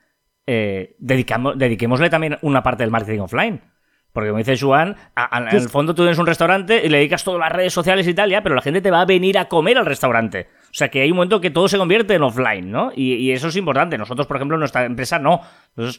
eh, 0.46 0.96
dediquémosle 0.98 2.08
también 2.08 2.38
una 2.40 2.62
parte 2.62 2.82
del 2.82 2.90
marketing 2.90 3.20
offline. 3.20 3.73
Porque 4.14 4.30
como 4.30 4.38
dice 4.38 4.56
Juan, 4.56 4.94
en 5.32 5.48
el 5.48 5.68
fondo 5.68 5.92
tú 5.92 6.02
tienes 6.02 6.20
un 6.20 6.26
restaurante 6.26 6.80
y 6.86 6.88
le 6.88 6.98
dedicas 6.98 7.24
todas 7.24 7.40
las 7.40 7.50
redes 7.50 7.72
sociales 7.72 8.06
y 8.06 8.14
tal, 8.14 8.30
ya, 8.30 8.44
pero 8.44 8.54
la 8.54 8.62
gente 8.62 8.80
te 8.80 8.92
va 8.92 9.00
a 9.00 9.04
venir 9.04 9.36
a 9.36 9.46
comer 9.46 9.76
al 9.76 9.84
restaurante. 9.84 10.46
O 10.66 10.70
sea 10.70 10.88
que 10.88 11.00
hay 11.00 11.10
un 11.10 11.16
momento 11.16 11.40
que 11.40 11.50
todo 11.50 11.66
se 11.66 11.76
convierte 11.78 12.14
en 12.14 12.22
offline, 12.22 12.70
¿no? 12.70 12.92
Y, 12.94 13.32
eso 13.32 13.48
es 13.48 13.56
importante. 13.56 13.98
Nosotros, 13.98 14.28
por 14.28 14.36
ejemplo, 14.36 14.54
en 14.54 14.60
nuestra 14.60 14.84
empresa 14.84 15.18
no. 15.18 15.40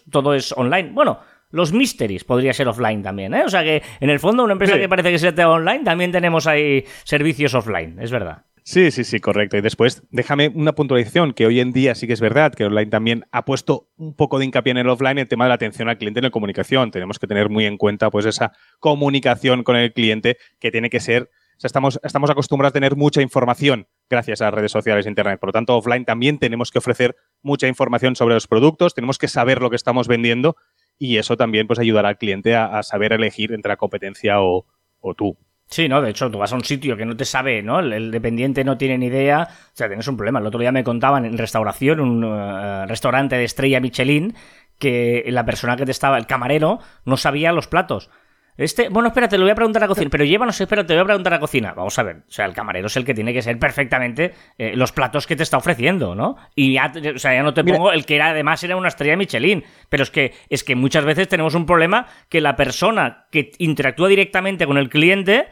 todo 0.10 0.34
es 0.34 0.53
online. 0.53 0.91
Bueno, 0.93 1.19
los 1.51 1.74
mysteries 1.74 2.24
podría 2.24 2.53
ser 2.53 2.69
offline 2.69 3.03
también, 3.03 3.34
¿eh? 3.34 3.43
O 3.43 3.50
sea 3.50 3.65
que 3.65 3.84
en 4.00 4.10
el 4.10 4.22
fondo 4.22 4.45
una 4.45 4.53
empresa 4.53 4.79
que 4.79 4.88
parece 4.88 5.12
que 5.12 5.19
sea 5.19 5.50
online, 5.50 5.84
también 5.84 6.13
tenemos 6.13 6.48
ahí 6.48 6.86
servicios 7.03 7.53
offline, 7.53 8.00
es 8.00 8.12
verdad. 8.12 8.43
Sí, 8.67 8.89
sí, 8.89 9.03
sí, 9.03 9.19
correcto. 9.19 9.57
Y 9.57 9.62
después, 9.62 10.01
déjame 10.10 10.48
una 10.48 10.74
puntualización, 10.74 11.34
que 11.34 11.45
hoy 11.45 11.60
en 11.60 11.72
día 11.72 11.93
sí 11.93 12.07
que 12.07 12.13
es 12.13 12.19
verdad 12.19 12.51
que 12.51 12.65
online 12.65 12.89
también 12.89 13.25
ha 13.31 13.45
puesto 13.45 13.89
un 13.95 14.15
poco 14.15 14.39
de 14.39 14.45
hincapié 14.45 14.72
en 14.72 14.77
el 14.77 14.89
offline 14.89 15.19
el 15.19 15.27
tema 15.27 15.45
de 15.45 15.50
la 15.50 15.55
atención 15.55 15.88
al 15.88 16.00
cliente 16.00 16.19
en 16.19 16.24
la 16.24 16.31
comunicación. 16.31 16.89
Tenemos 16.89 17.19
que 17.19 17.27
tener 17.27 17.50
muy 17.50 17.65
en 17.65 17.77
cuenta 17.77 18.10
pues 18.10 18.25
esa 18.25 18.53
comunicación 18.79 19.63
con 19.63 19.75
el 19.75 19.93
cliente 19.93 20.38
que 20.60 20.72
tiene 20.72 20.89
que 20.89 21.00
ser, 21.00 21.29
o 21.57 21.60
sea, 21.60 21.67
estamos, 21.67 22.00
estamos 22.01 22.31
acostumbrados 22.31 22.72
a 22.72 22.74
tener 22.74 22.95
mucha 22.95 23.22
información 23.22 23.88
gracias 24.10 24.41
a 24.41 24.45
las 24.45 24.55
redes 24.55 24.72
sociales 24.72 25.05
e 25.05 25.10
internet. 25.10 25.39
Por 25.39 25.50
lo 25.50 25.53
tanto, 25.53 25.77
offline 25.77 26.03
también 26.03 26.39
tenemos 26.39 26.72
que 26.72 26.79
ofrecer 26.79 27.15
mucha 27.43 27.67
información 27.67 28.15
sobre 28.15 28.34
los 28.34 28.48
productos, 28.48 28.95
tenemos 28.95 29.19
que 29.19 29.27
saber 29.27 29.62
lo 29.62 29.69
que 29.69 29.75
estamos 29.75 30.07
vendiendo 30.07 30.57
y 30.98 31.17
eso 31.17 31.38
también 31.38 31.67
pues 31.67 31.77
ayudará 31.77 32.10
al 32.10 32.17
cliente 32.17 32.55
a, 32.55 32.81
saber 32.81 33.13
elegir 33.13 33.53
entre 33.53 33.69
la 33.69 33.77
competencia 33.77 34.41
o, 34.41 34.65
o 35.01 35.13
tú. 35.13 35.38
Sí, 35.67 35.89
¿no? 35.89 36.01
De 36.01 36.12
hecho, 36.12 36.29
tú 36.29 36.38
vas 36.38 36.53
a 36.53 36.55
un 36.55 36.63
sitio 36.63 36.95
que 36.95 37.05
no 37.05 37.17
te 37.17 37.25
sabe, 37.25 37.63
¿no? 37.63 37.79
El, 37.79 38.12
dependiente 38.12 38.63
no 38.63 38.77
tiene 38.77 38.98
ni 38.98 39.07
idea. 39.07 39.48
O 39.50 39.75
sea, 39.75 39.88
tienes 39.88 40.07
un 40.07 40.15
problema. 40.15 40.39
El 40.39 40.45
otro 40.45 40.60
día 40.60 40.72
me 40.72 40.84
contaban 40.84 41.25
en 41.25 41.38
restauración, 41.38 42.00
un 42.00 42.24
eh, 42.24 42.86
restaurante 42.86 43.36
de 43.36 43.43
estrella 43.43 43.79
Michelin, 43.79 44.36
que 44.77 45.25
la 45.27 45.45
persona 45.45 45.75
que 45.75 45.86
te 45.86 45.91
estaba, 45.91 46.17
el 46.17 46.27
camarero, 46.27 46.79
no 47.03 47.17
sabía 47.17 47.51
los 47.51 47.67
platos. 47.67 48.10
Este, 48.57 48.89
bueno, 48.89 49.09
espérate, 49.09 49.38
le 49.38 49.43
voy 49.43 49.51
a 49.51 49.55
preguntar 49.55 49.83
a 49.83 49.85
la 49.85 49.88
cocina, 49.89 50.09
pero 50.12 50.24
llévanos, 50.24 50.59
espérate, 50.59 50.88
te 50.88 50.93
voy 50.93 51.01
a 51.01 51.05
preguntar 51.05 51.33
a 51.33 51.35
la 51.38 51.39
cocina. 51.39 51.74
Vamos 51.74 51.97
a 52.00 52.03
ver, 52.03 52.17
o 52.17 52.31
sea, 52.31 52.45
el 52.45 52.53
camarero 52.53 52.88
es 52.88 52.97
el 52.97 53.05
que 53.05 53.13
tiene 53.13 53.33
que 53.33 53.41
ser 53.41 53.59
perfectamente 53.59 54.33
eh, 54.57 54.75
los 54.75 54.91
platos 54.91 55.27
que 55.27 55.35
te 55.35 55.43
está 55.43 55.57
ofreciendo, 55.57 56.15
¿no? 56.15 56.38
Y 56.55 56.74
ya, 56.74 56.91
o 57.15 57.19
sea, 57.19 57.33
ya 57.33 57.43
no 57.43 57.53
te 57.53 57.63
pongo 57.63 57.91
el 57.91 58.05
que 58.05 58.15
era 58.15 58.29
además 58.29 58.63
era 58.63 58.75
una 58.75 58.88
estrella 58.88 59.17
Michelin, 59.17 59.63
pero 59.89 60.03
es 60.03 60.12
que 60.12 60.33
es 60.50 60.63
que 60.63 60.75
muchas 60.75 61.05
veces 61.05 61.27
tenemos 61.27 61.55
un 61.55 61.65
problema 61.65 62.07
que 62.29 62.41
la 62.41 62.55
persona 62.55 63.25
que 63.31 63.51
interactúa 63.57 64.07
directamente 64.07 64.65
con 64.65 64.77
el 64.77 64.89
cliente 64.89 65.47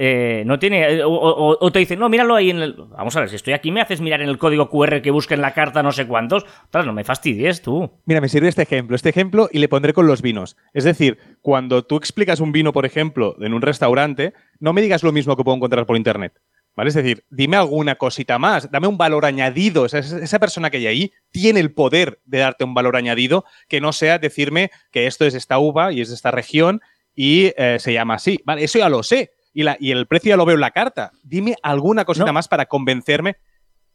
eh, 0.00 0.44
no 0.46 0.60
tiene. 0.60 0.94
Eh, 0.94 1.02
o, 1.04 1.70
te 1.72 1.80
dicen, 1.80 1.98
no, 1.98 2.08
míralo 2.08 2.36
ahí 2.36 2.50
en 2.50 2.60
el. 2.60 2.74
Vamos 2.74 3.16
a 3.16 3.20
ver, 3.20 3.28
si 3.28 3.34
estoy 3.34 3.52
aquí, 3.52 3.72
me 3.72 3.80
haces 3.80 4.00
mirar 4.00 4.22
en 4.22 4.28
el 4.28 4.38
código 4.38 4.70
QR 4.70 5.02
que 5.02 5.10
busque 5.10 5.34
en 5.34 5.42
la 5.42 5.52
carta 5.52 5.82
no 5.82 5.90
sé 5.90 6.06
cuántos. 6.06 6.44
Ostras, 6.44 6.86
no 6.86 6.92
me 6.92 7.02
fastidies 7.02 7.62
tú. 7.62 7.90
Mira, 8.04 8.20
me 8.20 8.28
sirve 8.28 8.46
este 8.46 8.62
ejemplo. 8.62 8.94
Este 8.94 9.08
ejemplo 9.08 9.48
y 9.50 9.58
le 9.58 9.68
pondré 9.68 9.92
con 9.92 10.06
los 10.06 10.22
vinos. 10.22 10.56
Es 10.72 10.84
decir, 10.84 11.18
cuando 11.42 11.84
tú 11.84 11.96
explicas 11.96 12.38
un 12.38 12.52
vino, 12.52 12.72
por 12.72 12.86
ejemplo, 12.86 13.34
en 13.40 13.52
un 13.52 13.60
restaurante, 13.60 14.34
no 14.60 14.72
me 14.72 14.82
digas 14.82 15.02
lo 15.02 15.10
mismo 15.10 15.36
que 15.36 15.42
puedo 15.42 15.56
encontrar 15.56 15.84
por 15.84 15.96
internet. 15.96 16.32
¿Vale? 16.76 16.90
Es 16.90 16.94
decir, 16.94 17.24
dime 17.28 17.56
alguna 17.56 17.96
cosita 17.96 18.38
más, 18.38 18.70
dame 18.70 18.86
un 18.86 18.98
valor 18.98 19.24
añadido. 19.24 19.84
esa 19.84 20.38
persona 20.38 20.70
que 20.70 20.76
hay 20.76 20.86
ahí 20.86 21.12
tiene 21.32 21.58
el 21.58 21.72
poder 21.72 22.20
de 22.24 22.38
darte 22.38 22.62
un 22.62 22.72
valor 22.72 22.94
añadido 22.94 23.44
que 23.68 23.80
no 23.80 23.92
sea 23.92 24.20
decirme 24.20 24.70
que 24.92 25.08
esto 25.08 25.24
es 25.24 25.34
esta 25.34 25.58
uva 25.58 25.92
y 25.92 26.02
es 26.02 26.10
de 26.10 26.14
esta 26.14 26.30
región 26.30 26.82
y 27.16 27.52
eh, 27.56 27.78
se 27.80 27.92
llama 27.92 28.14
así. 28.14 28.38
Vale, 28.44 28.62
eso 28.62 28.78
ya 28.78 28.88
lo 28.88 29.02
sé 29.02 29.32
y, 29.58 29.64
la, 29.64 29.76
y 29.80 29.90
el 29.90 30.06
precio 30.06 30.28
ya 30.28 30.36
lo 30.36 30.44
veo 30.44 30.54
en 30.54 30.60
la 30.60 30.70
carta. 30.70 31.10
Dime 31.24 31.56
alguna 31.64 32.04
cosita 32.04 32.32
más 32.32 32.46
para 32.46 32.66
convencerme. 32.66 33.38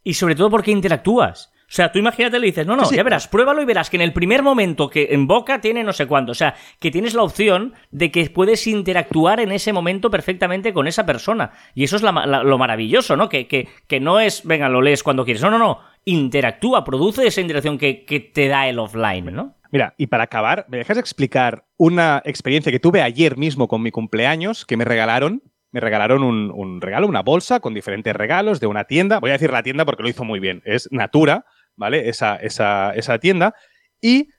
Y 0.03 0.15
sobre 0.15 0.35
todo 0.35 0.49
porque 0.49 0.71
interactúas. 0.71 1.53
O 1.55 1.65
sea, 1.69 1.89
tú 1.89 1.99
imagínate, 1.99 2.37
le 2.37 2.47
dices, 2.47 2.67
no, 2.67 2.75
no, 2.75 2.91
ya 2.91 3.01
verás, 3.01 3.29
pruébalo 3.29 3.61
y 3.61 3.65
verás 3.65 3.89
que 3.89 3.95
en 3.95 4.01
el 4.01 4.11
primer 4.11 4.43
momento 4.43 4.89
que 4.89 5.07
en 5.11 5.25
boca 5.25 5.61
tiene 5.61 5.81
no 5.85 5.93
sé 5.93 6.05
cuánto. 6.05 6.33
O 6.33 6.35
sea, 6.35 6.55
que 6.81 6.91
tienes 6.91 7.13
la 7.13 7.23
opción 7.23 7.75
de 7.91 8.11
que 8.11 8.29
puedes 8.29 8.67
interactuar 8.67 9.39
en 9.39 9.53
ese 9.53 9.71
momento 9.71 10.11
perfectamente 10.11 10.73
con 10.73 10.85
esa 10.85 11.05
persona. 11.05 11.53
Y 11.73 11.85
eso 11.85 11.95
es 11.95 12.01
lo 12.01 12.57
maravilloso, 12.57 13.15
¿no? 13.15 13.29
Que, 13.29 13.47
que, 13.47 13.69
que, 13.87 14.01
no 14.01 14.19
es, 14.19 14.43
venga, 14.43 14.67
lo 14.67 14.81
lees 14.81 15.01
cuando 15.01 15.23
quieres. 15.23 15.41
No, 15.41 15.49
no, 15.49 15.59
no. 15.59 15.79
Interactúa, 16.03 16.83
produce 16.83 17.25
esa 17.25 17.39
interacción 17.39 17.77
que, 17.77 18.03
que 18.03 18.19
te 18.19 18.49
da 18.49 18.67
el 18.67 18.79
offline, 18.79 19.33
¿no? 19.33 19.55
Mira, 19.71 19.95
y 19.97 20.05
para 20.05 20.25
acabar, 20.25 20.67
¿me 20.69 20.77
dejas 20.77 20.97
explicar 20.97 21.65
una 21.77 22.21
experiencia 22.25 22.71
que 22.71 22.79
tuve 22.79 23.01
ayer 23.01 23.37
mismo 23.37 23.67
con 23.67 23.81
mi 23.81 23.89
cumpleaños 23.89 24.65
que 24.65 24.77
me 24.77 24.85
regalaron? 24.85 25.41
Me 25.73 25.79
regalaron 25.79 26.23
un, 26.23 26.79
regalo, 26.81 27.07
una 27.07 27.23
bolsa 27.23 27.59
con 27.59 27.73
diferentes 27.73 28.15
regalos 28.15 28.59
de 28.59 28.67
una 28.67 28.85
tienda. 28.85 29.19
Voy 29.19 29.31
a 29.31 29.33
decir 29.33 29.51
la 29.51 29.63
tienda 29.63 29.85
porque 29.85 30.03
lo 30.03 30.09
hizo 30.09 30.23
muy 30.23 30.39
bien. 30.39 30.61
Es 30.65 30.87
Natura, 30.91 31.45
¿vale? 31.75 32.09
Esa, 32.09 32.35
esa, 32.35 32.93
esa 32.93 33.17
tienda. 33.17 33.55
Y 33.99 34.29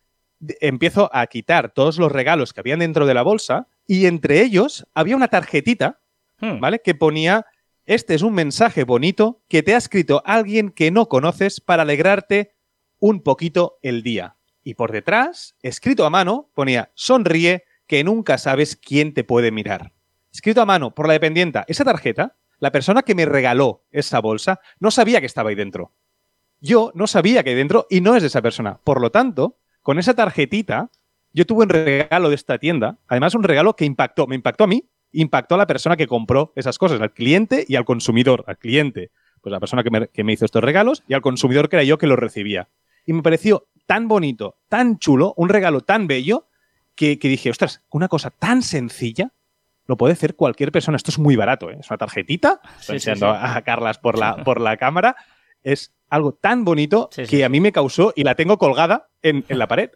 empiezo 0.60 1.10
a 1.12 1.26
quitar 1.26 1.72
todos 1.72 1.98
los 1.98 2.12
regalos 2.12 2.52
que 2.52 2.60
habían 2.60 2.78
dentro 2.78 3.04
de 3.04 3.14
la 3.14 3.22
bolsa 3.22 3.66
y 3.84 4.06
entre 4.06 4.42
ellos 4.42 4.86
había 4.94 5.16
una 5.16 5.26
tarjetita, 5.26 6.00
hmm. 6.38 6.60
¿vale? 6.60 6.78
Que 6.78 6.94
ponía, 6.94 7.46
este 7.84 8.14
es 8.14 8.22
un 8.22 8.34
mensaje 8.34 8.84
bonito 8.84 9.42
que 9.48 9.64
te 9.64 9.74
ha 9.74 9.78
escrito 9.78 10.22
alguien 10.24 10.70
que 10.70 10.92
no 10.92 11.08
conoces 11.08 11.60
para 11.60 11.82
alegrarte 11.82 12.54
un 13.00 13.22
poquito 13.22 13.78
el 13.82 14.04
día. 14.04 14.36
Y 14.62 14.74
por 14.74 14.92
detrás, 14.92 15.56
escrito 15.62 16.06
a 16.06 16.10
mano, 16.10 16.48
ponía, 16.54 16.92
sonríe, 16.94 17.64
que 17.88 18.04
nunca 18.04 18.38
sabes 18.38 18.76
quién 18.76 19.12
te 19.12 19.24
puede 19.24 19.50
mirar. 19.50 19.93
Escrito 20.34 20.60
a 20.60 20.66
mano 20.66 20.94
por 20.94 21.06
la 21.06 21.14
dependienta. 21.14 21.64
Esa 21.68 21.84
tarjeta, 21.84 22.36
la 22.58 22.72
persona 22.72 23.02
que 23.02 23.14
me 23.14 23.24
regaló 23.24 23.84
esa 23.92 24.20
bolsa, 24.20 24.60
no 24.80 24.90
sabía 24.90 25.20
que 25.20 25.26
estaba 25.26 25.50
ahí 25.50 25.54
dentro. 25.54 25.92
Yo 26.60 26.90
no 26.94 27.06
sabía 27.06 27.42
que 27.42 27.50
hay 27.50 27.56
dentro 27.56 27.86
y 27.88 28.00
no 28.00 28.16
es 28.16 28.22
de 28.22 28.26
esa 28.26 28.42
persona. 28.42 28.80
Por 28.82 29.00
lo 29.00 29.10
tanto, 29.10 29.58
con 29.82 29.98
esa 29.98 30.14
tarjetita, 30.14 30.90
yo 31.32 31.46
tuve 31.46 31.64
un 31.64 31.68
regalo 31.68 32.28
de 32.28 32.34
esta 32.34 32.58
tienda, 32.58 32.98
además 33.06 33.34
un 33.34 33.44
regalo 33.44 33.76
que 33.76 33.84
impactó, 33.84 34.26
me 34.26 34.34
impactó 34.34 34.64
a 34.64 34.66
mí, 34.66 34.88
impactó 35.12 35.54
a 35.54 35.58
la 35.58 35.66
persona 35.66 35.96
que 35.96 36.06
compró 36.06 36.52
esas 36.56 36.78
cosas, 36.78 37.00
al 37.00 37.12
cliente 37.12 37.64
y 37.68 37.76
al 37.76 37.84
consumidor, 37.84 38.44
al 38.46 38.58
cliente, 38.58 39.12
pues 39.40 39.52
la 39.52 39.60
persona 39.60 39.84
que 39.84 39.90
me, 39.90 40.08
que 40.08 40.24
hizo 40.32 40.44
estos 40.44 40.64
regalos 40.64 41.04
y 41.06 41.14
al 41.14 41.22
consumidor 41.22 41.68
que 41.68 41.76
era 41.76 41.84
yo 41.84 41.98
que 41.98 42.06
los 42.06 42.18
recibía. 42.18 42.68
Y 43.06 43.12
me 43.12 43.22
pareció 43.22 43.68
tan 43.86 44.08
bonito, 44.08 44.56
tan 44.68 44.98
chulo, 44.98 45.34
un 45.36 45.48
regalo 45.48 45.82
tan 45.82 46.06
bello, 46.06 46.48
que, 46.94 47.18
dije, 47.20 47.50
ostras, 47.50 47.82
una 47.90 48.08
cosa 48.08 48.30
tan 48.30 48.62
sencilla 48.62 49.32
lo 49.86 49.96
puede 49.96 50.14
hacer 50.14 50.34
cualquier 50.34 50.72
persona. 50.72 50.96
Esto 50.96 51.10
es 51.10 51.18
muy 51.18 51.36
barato, 51.36 51.70
¿eh? 51.70 51.76
es 51.80 51.90
una 51.90 51.98
tarjetita, 51.98 52.60
estoy 52.80 52.96
enseñando 52.96 53.30
a 53.30 53.60
Carlas 53.62 53.98
por 53.98 54.18
la, 54.18 54.36
por 54.44 54.60
la 54.60 54.76
cámara, 54.76 55.16
es 55.62 55.94
algo 56.08 56.34
tan 56.34 56.64
bonito 56.64 57.10
que 57.28 57.44
a 57.44 57.48
mí 57.48 57.60
me 57.60 57.72
causó 57.72 58.12
y 58.14 58.22
la 58.22 58.34
tengo 58.34 58.58
colgada 58.58 59.08
en, 59.22 59.44
la 59.48 59.66
pared. 59.66 59.90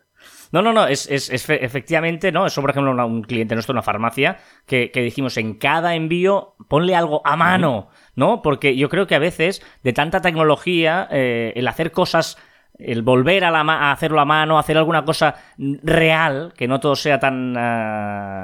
No, 0.50 0.62
no, 0.62 0.73
no, 0.73 0.87
es, 0.88 1.09
efectivamente, 1.11 2.33
¿no? 2.33 2.47
Eso, 2.47 2.61
por 2.61 2.71
ejemplo, 2.71 3.07
un 3.07 3.23
cliente 3.23 3.54
nuestro, 3.54 3.73
una 3.73 3.83
farmacia, 3.83 4.38
que, 4.66 4.90
dijimos 4.95 5.37
en 5.37 5.54
cada 5.54 5.95
envío, 5.95 6.57
ponle 6.68 6.97
algo 6.97 7.21
a 7.25 7.37
mano, 7.37 7.90
¿no? 8.16 8.42
Porque 8.42 8.76
yo 8.76 8.88
creo 8.88 9.07
que 9.07 9.14
a 9.14 9.21
veces, 9.21 9.62
de 9.85 9.92
tanta 9.92 10.21
tecnología, 10.21 11.07
eh, 11.12 11.52
el 11.54 11.68
hacer 11.68 11.92
cosas 11.92 12.38
el 12.78 13.02
volver 13.02 13.44
a, 13.44 13.50
la 13.50 13.90
hacerlo 13.90 14.20
a 14.20 14.25
mano, 14.25 14.58
hacer 14.58 14.78
alguna 14.78 15.04
cosa 15.04 15.35
real, 15.56 16.52
que 16.56 16.68
no 16.68 16.80
todo 16.80 16.97
sea 16.97 17.18
tan 17.18 17.54
eh, 17.56 17.58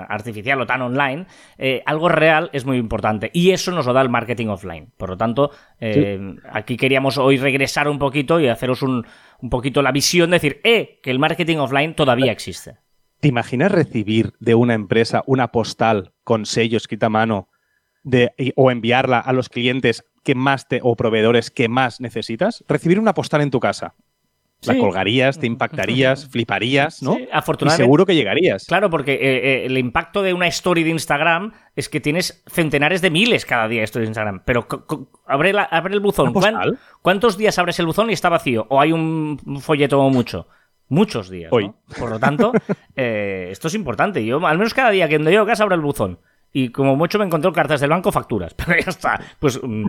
artificial 0.09 0.61
o 0.61 0.67
tan 0.67 0.83
online, 0.83 1.27
eh, 1.57 1.83
algo 1.87 2.09
real 2.09 2.51
es 2.53 2.65
muy 2.65 2.77
importante. 2.77 3.31
Y 3.33 3.51
eso 3.51 3.71
nos 3.71 3.87
lo 3.87 3.93
da 3.93 4.03
el 4.03 4.09
marketing 4.09 4.49
offline. 4.49 4.93
Por 4.97 5.11
lo 5.11 5.17
tanto, 5.17 5.51
eh, 5.81 6.35
aquí 6.53 6.77
queríamos 6.77 7.19
hoy 7.19 7.39
regresar 7.39 7.89
un 7.89 7.99
poquito 7.99 8.41
y 8.41 8.49
haceros 8.49 8.83
un, 8.83 9.07
un 9.41 9.51
poquito 9.51 9.83
la 9.83 9.93
visión 9.93 10.31
de 10.31 10.37
decir, 10.37 10.61
eh, 10.65 11.01
que 11.03 11.11
el 11.11 11.19
marketing 11.19 11.59
offline 11.59 11.95
todavía 11.95 12.33
existe. 12.33 12.79
¿Te 13.21 13.29
imaginas 13.29 13.73
recibir 13.73 14.33
de 14.41 14.55
una 14.55 14.75
empresa 14.75 15.23
una 15.27 15.49
postal 15.49 16.13
con 16.25 16.45
sello 16.45 16.77
escrita 16.77 17.07
a 17.07 17.11
mano 17.11 17.49
de, 18.03 18.33
o 18.57 18.71
enviarla 18.71 19.19
a 19.19 19.33
los 19.33 19.49
clientes 19.49 20.05
que 20.25 20.35
más 20.35 20.69
te, 20.69 20.81
o 20.83 20.97
proveedores 20.97 21.51
que 21.51 21.69
más 21.69 22.01
necesitas? 22.01 22.65
Recibir 22.69 22.99
una 22.99 23.15
postal 23.15 23.41
en 23.41 23.51
tu 23.51 23.61
casa 23.61 23.95
la 24.67 24.79
colgarías, 24.79 25.39
te 25.39 25.47
impactarías, 25.47 26.29
fliparías, 26.31 27.03
¿no? 27.03 27.15
Sí, 27.15 27.29
afortunadamente. 27.33 27.83
Y 27.83 27.85
seguro 27.85 28.07
que 28.07 28.15
llegarías. 28.15 28.67
Claro, 28.67 28.91
porque 28.91 29.15
eh, 29.15 29.19
eh, 29.21 29.67
el 29.67 29.79
impacto 29.79 30.23
de 30.23 30.33
una 30.33 30.47
story 30.49 30.85
de 30.85 30.91
Instagram 30.91 31.53
es 31.77 31.89
que 31.89 32.01
tienes 32.01 32.43
centenares 32.47 33.03
de 33.03 33.11
miles 33.11 33.45
cada 33.45 33.69
día 33.69 33.81
de 33.81 33.85
stories 33.85 34.09
de 34.09 34.11
Instagram. 34.11 34.43
Pero 34.45 34.67
abre, 35.27 35.53
el 35.91 36.01
buzón. 36.01 36.33
¿Cuántos 37.03 37.37
días 37.37 37.59
abres 37.59 37.79
el 37.79 37.87
buzón 37.87 38.11
y 38.11 38.13
está 38.13 38.29
vacío? 38.29 38.67
¿O 38.71 38.81
hay 38.81 38.93
un 38.93 39.61
folleto 39.61 40.01
o 40.01 40.11
mucho? 40.11 40.49
Muchos 40.89 41.31
días. 41.31 41.51
Hoy. 41.53 41.73
Por 41.99 42.11
lo 42.11 42.19
tanto, 42.19 42.53
eh, 42.97 43.49
esto 43.51 43.69
es 43.69 43.75
importante. 43.75 44.25
Yo, 44.25 44.47
al 44.47 44.59
menos 44.59 44.75
cada 44.75 44.91
día 44.91 45.09
que 45.09 45.19
yo 45.19 45.43
a 45.43 45.47
casa, 45.47 45.63
abro 45.63 45.75
el 45.75 45.81
buzón 45.81 46.19
y 46.57 46.69
como 46.69 46.95
mucho 46.95 47.19
me 47.19 47.25
encontró 47.25 47.53
cartas 47.53 47.81
del 47.81 47.91
banco, 47.91 48.13
facturas. 48.13 48.55
Pero 48.67 48.81
ya 48.81 48.89
está. 48.89 49.21
Pues 49.41 49.61
mm, 49.61 49.87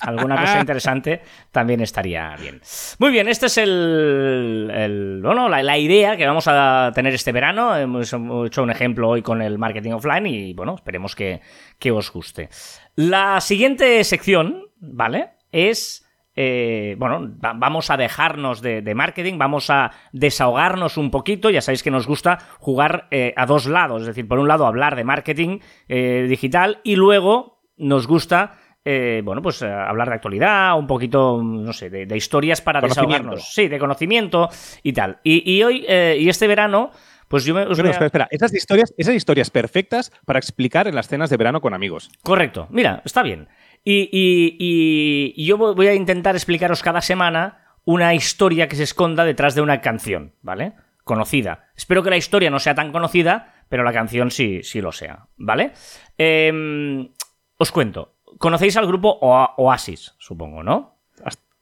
alguna 0.00 0.36
cosa 0.36 0.60
interesante 0.60 1.22
también 1.52 1.80
estaría 1.80 2.36
bien. 2.36 2.60
Muy 2.98 3.12
bien, 3.12 3.28
este 3.28 3.46
es 3.46 3.56
el, 3.56 5.20
bueno, 5.22 5.48
la, 5.48 5.78
idea 5.78 6.16
que 6.16 6.26
vamos 6.26 6.48
a 6.48 6.90
tener 6.92 7.14
este 7.14 7.30
verano. 7.30 7.76
Hemos 7.76 8.12
hecho 8.12 8.62
un 8.64 8.70
ejemplo 8.70 9.10
hoy 9.10 9.22
con 9.22 9.40
el 9.40 9.58
marketing 9.58 9.92
offline 9.92 10.26
y 10.26 10.52
bueno, 10.54 10.74
esperemos 10.74 11.14
que, 11.14 11.40
que 11.78 11.92
os 11.92 12.12
guste. 12.12 12.48
La 12.96 13.40
siguiente 13.40 14.02
sección, 14.02 14.66
¿vale? 14.80 15.30
Es 15.52 16.01
eh, 16.34 16.96
bueno, 16.98 17.30
vamos 17.36 17.90
a 17.90 17.96
dejarnos 17.96 18.62
de, 18.62 18.94
marketing, 18.94 19.38
vamos 19.38 19.70
a 19.70 19.90
desahogarnos 20.12 20.96
un 20.96 21.10
poquito. 21.10 21.50
Ya 21.50 21.60
sabéis 21.60 21.82
que 21.82 21.90
nos 21.90 22.06
gusta 22.06 22.38
jugar 22.58 23.08
eh, 23.10 23.34
a 23.36 23.46
dos 23.46 23.66
lados, 23.66 24.02
es 24.02 24.08
decir, 24.08 24.26
por 24.26 24.38
un 24.38 24.48
lado 24.48 24.66
hablar 24.66 24.96
de 24.96 25.04
marketing 25.04 25.58
eh, 25.88 26.26
digital 26.28 26.80
y 26.84 26.96
luego 26.96 27.60
nos 27.76 28.06
gusta, 28.06 28.58
bueno, 28.84 29.42
pues 29.42 29.62
hablar 29.62 30.08
de 30.08 30.14
actualidad, 30.14 30.78
un 30.78 30.86
poquito, 30.86 31.40
no 31.42 31.72
sé, 31.72 31.88
de, 31.90 32.16
historias 32.16 32.60
para 32.60 32.80
desahogarnos. 32.80 33.52
Sí, 33.52 33.68
de 33.68 33.78
conocimiento 33.78 34.48
y 34.82 34.92
tal. 34.92 35.18
Y, 35.22 35.62
hoy, 35.62 35.84
y 35.86 36.28
este 36.28 36.46
verano... 36.46 36.90
Pues 37.32 37.46
yo 37.46 37.54
me. 37.54 37.62
espera, 37.62 38.04
espera. 38.04 38.28
Esas 38.30 38.52
historias, 38.52 38.92
esas 38.98 39.14
historias 39.14 39.48
perfectas 39.48 40.12
para 40.26 40.38
explicar 40.38 40.86
en 40.86 40.94
las 40.94 41.08
cenas 41.08 41.30
de 41.30 41.38
verano 41.38 41.62
con 41.62 41.72
amigos. 41.72 42.10
Correcto. 42.22 42.66
Mira, 42.68 43.00
está 43.06 43.22
bien. 43.22 43.48
Y, 43.82 45.42
yo 45.42 45.56
voy 45.56 45.86
a 45.86 45.94
intentar 45.94 46.36
explicaros 46.36 46.82
cada 46.82 47.00
semana 47.00 47.78
una 47.86 48.12
historia 48.12 48.68
que 48.68 48.76
se 48.76 48.82
esconda 48.82 49.24
detrás 49.24 49.54
de 49.54 49.62
una 49.62 49.80
canción, 49.80 50.34
¿vale? 50.42 50.74
Conocida. 51.04 51.70
Espero 51.74 52.02
que 52.02 52.10
la 52.10 52.18
historia 52.18 52.50
no 52.50 52.58
sea 52.58 52.74
tan 52.74 52.92
conocida, 52.92 53.64
pero 53.70 53.82
la 53.82 53.94
canción 53.94 54.30
sí, 54.30 54.60
sí 54.62 54.82
lo 54.82 54.92
sea, 54.92 55.28
¿vale? 55.38 55.72
Em, 56.18 57.08
os 57.56 57.72
cuento. 57.72 58.16
Conocéis 58.36 58.76
al 58.76 58.86
grupo 58.86 59.18
Oasis, 59.22 60.14
supongo, 60.18 60.62
¿no? 60.62 60.98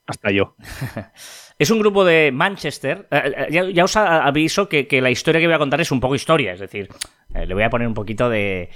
Hasta 0.05 0.33
yo. 0.33 0.57
es 1.61 1.71
un 1.71 1.79
grupo 1.79 2.05
de 2.07 2.33
Manchester. 2.33 3.07
Eh, 3.11 3.49
eh, 3.51 3.73
ya, 3.73 3.85
os 3.85 3.95
aviso 3.97 4.67
que, 4.69 4.87
la 5.01 5.11
historia 5.11 5.41
que 5.41 5.47
voy 5.47 5.55
a 5.55 5.59
contar 5.59 5.81
es 5.81 5.93
un 5.93 6.01
poco 6.01 6.15
historia, 6.15 6.55
es 6.55 6.61
decir, 6.61 6.89
eh, 7.35 7.45
le 7.45 7.53
voy 7.53 7.63
a 7.63 7.71
poner 7.71 7.87
un 7.87 7.95
poquito 7.95 8.31
de 8.31 8.71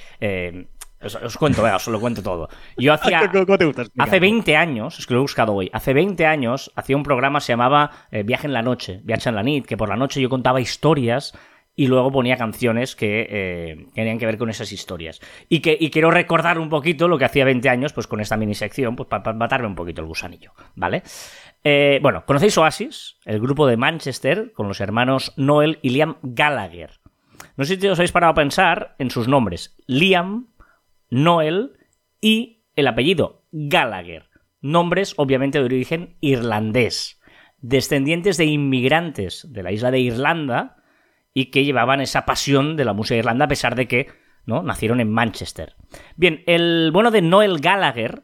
os, 1.04 1.36
cuento, 1.36 1.62
os 1.62 1.86
lo 1.88 2.00
cuento 2.00 2.22
todo. 2.22 2.48
Yo 2.76 2.92
hacía. 2.94 3.30
hace 3.98 4.20
20 4.20 4.56
años, 4.56 4.98
es 4.98 5.06
que 5.06 5.14
lo 5.14 5.20
he 5.20 5.22
buscado 5.22 5.54
hoy. 5.54 5.70
Hace 5.72 5.92
20 5.92 6.26
años 6.26 6.72
hacía 6.74 6.96
un 6.96 7.02
programa 7.02 7.38
que 7.38 7.46
se 7.46 7.52
llamaba 7.52 7.90
eh, 8.10 8.22
Viaje 8.22 8.46
en 8.46 8.52
la 8.52 8.62
Noche, 8.62 9.00
Viaje 9.04 9.28
en 9.28 9.34
la 9.34 9.42
Nit, 9.42 9.66
que 9.66 9.76
por 9.76 9.88
la 9.88 9.96
noche 9.96 10.20
yo 10.20 10.28
contaba 10.28 10.60
historias 10.60 11.36
y 11.76 11.88
luego 11.88 12.12
ponía 12.12 12.36
canciones 12.36 12.94
que 12.94 13.26
eh, 13.28 13.86
tenían 13.94 14.18
que 14.18 14.26
ver 14.26 14.38
con 14.38 14.48
esas 14.48 14.70
historias. 14.72 15.20
Y, 15.48 15.60
que, 15.60 15.78
quiero 15.90 16.10
recordar 16.10 16.58
un 16.58 16.68
poquito 16.68 17.08
lo 17.08 17.18
que 17.18 17.24
hacía 17.24 17.44
20 17.44 17.68
años, 17.68 17.92
pues 17.92 18.06
con 18.06 18.20
esta 18.20 18.36
mini 18.36 18.54
sección, 18.54 18.94
pues 18.94 19.08
para 19.08 19.32
matarme 19.32 19.66
un 19.66 19.74
poquito 19.74 20.00
el 20.00 20.06
gusanillo, 20.06 20.52
¿vale? 20.76 21.02
Eh, 21.64 21.98
bueno, 22.02 22.24
¿conocéis 22.26 22.56
Oasis? 22.58 23.16
El 23.24 23.40
grupo 23.40 23.66
de 23.66 23.76
Manchester 23.76 24.52
con 24.52 24.68
los 24.68 24.80
hermanos 24.80 25.32
Noel 25.36 25.78
y 25.82 25.90
Liam 25.90 26.16
Gallagher. 26.22 27.00
No 27.56 27.64
sé 27.64 27.80
si 27.80 27.86
os 27.88 27.98
habéis 27.98 28.12
parado 28.12 28.32
a 28.32 28.36
pensar 28.36 28.94
en 28.98 29.10
sus 29.10 29.28
nombres. 29.28 29.76
Liam 29.86 30.48
Noel 31.10 31.72
y 32.20 32.64
el 32.76 32.86
apellido 32.86 33.44
Gallagher, 33.52 34.28
nombres 34.60 35.14
obviamente 35.16 35.58
de 35.58 35.64
origen 35.64 36.16
irlandés, 36.20 37.20
descendientes 37.58 38.36
de 38.36 38.46
inmigrantes 38.46 39.46
de 39.50 39.62
la 39.62 39.72
isla 39.72 39.90
de 39.90 40.00
Irlanda 40.00 40.83
y 41.34 41.46
que 41.46 41.64
llevaban 41.64 42.00
esa 42.00 42.24
pasión 42.24 42.76
de 42.76 42.84
la 42.84 42.92
música 42.92 43.18
irlanda 43.18 43.44
a 43.44 43.48
pesar 43.48 43.74
de 43.74 43.88
que 43.88 44.06
¿no? 44.46 44.62
nacieron 44.62 45.00
en 45.00 45.10
Manchester. 45.10 45.74
Bien, 46.16 46.42
el 46.46 46.90
bueno 46.92 47.10
de 47.10 47.22
Noel 47.22 47.60
Gallagher 47.60 48.22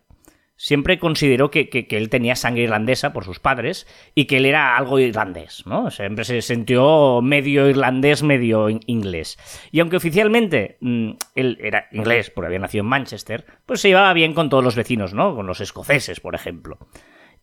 siempre 0.60 0.98
consideró 0.98 1.50
que, 1.50 1.86
él 1.90 2.10
tenía 2.10 2.36
sangre 2.36 2.64
irlandesa 2.64 3.14
por 3.14 3.24
sus 3.24 3.40
padres 3.40 3.86
y 4.14 4.26
que 4.26 4.36
él 4.36 4.44
era 4.44 4.76
algo 4.76 4.98
irlandés, 4.98 5.62
¿no? 5.64 5.90
Siempre 5.90 6.24
se 6.24 6.42
sintió 6.42 7.22
medio 7.22 7.66
irlandés, 7.66 8.22
medio 8.22 8.68
inglés. 8.68 9.38
Y 9.72 9.80
aunque 9.80 9.96
oficialmente 9.96 10.76
mm, 10.80 11.12
él 11.34 11.58
era 11.62 11.88
inglés 11.92 12.28
porque 12.28 12.48
había 12.48 12.58
nacido 12.58 12.84
en 12.84 12.90
Manchester, 12.90 13.46
pues 13.64 13.80
se 13.80 13.88
llevaba 13.88 14.12
bien 14.12 14.34
con 14.34 14.50
todos 14.50 14.62
los 14.62 14.76
vecinos, 14.76 15.14
¿no? 15.14 15.34
Con 15.34 15.46
los 15.46 15.62
escoceses, 15.62 16.20
por 16.20 16.34
ejemplo. 16.34 16.78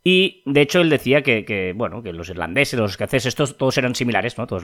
Y 0.04 0.44
de 0.46 0.62
hecho 0.62 0.80
él 0.80 0.90
decía 0.90 1.22
que, 1.22 1.74
bueno, 1.76 2.02
que 2.02 2.14
los 2.14 2.30
irlandeses, 2.30 2.80
los 2.80 2.92
escoceses, 2.92 3.26
estos 3.28 3.58
todos 3.58 3.78
eran 3.78 3.96
similares, 3.96 4.38
¿no? 4.38 4.48
Todos 4.48 4.64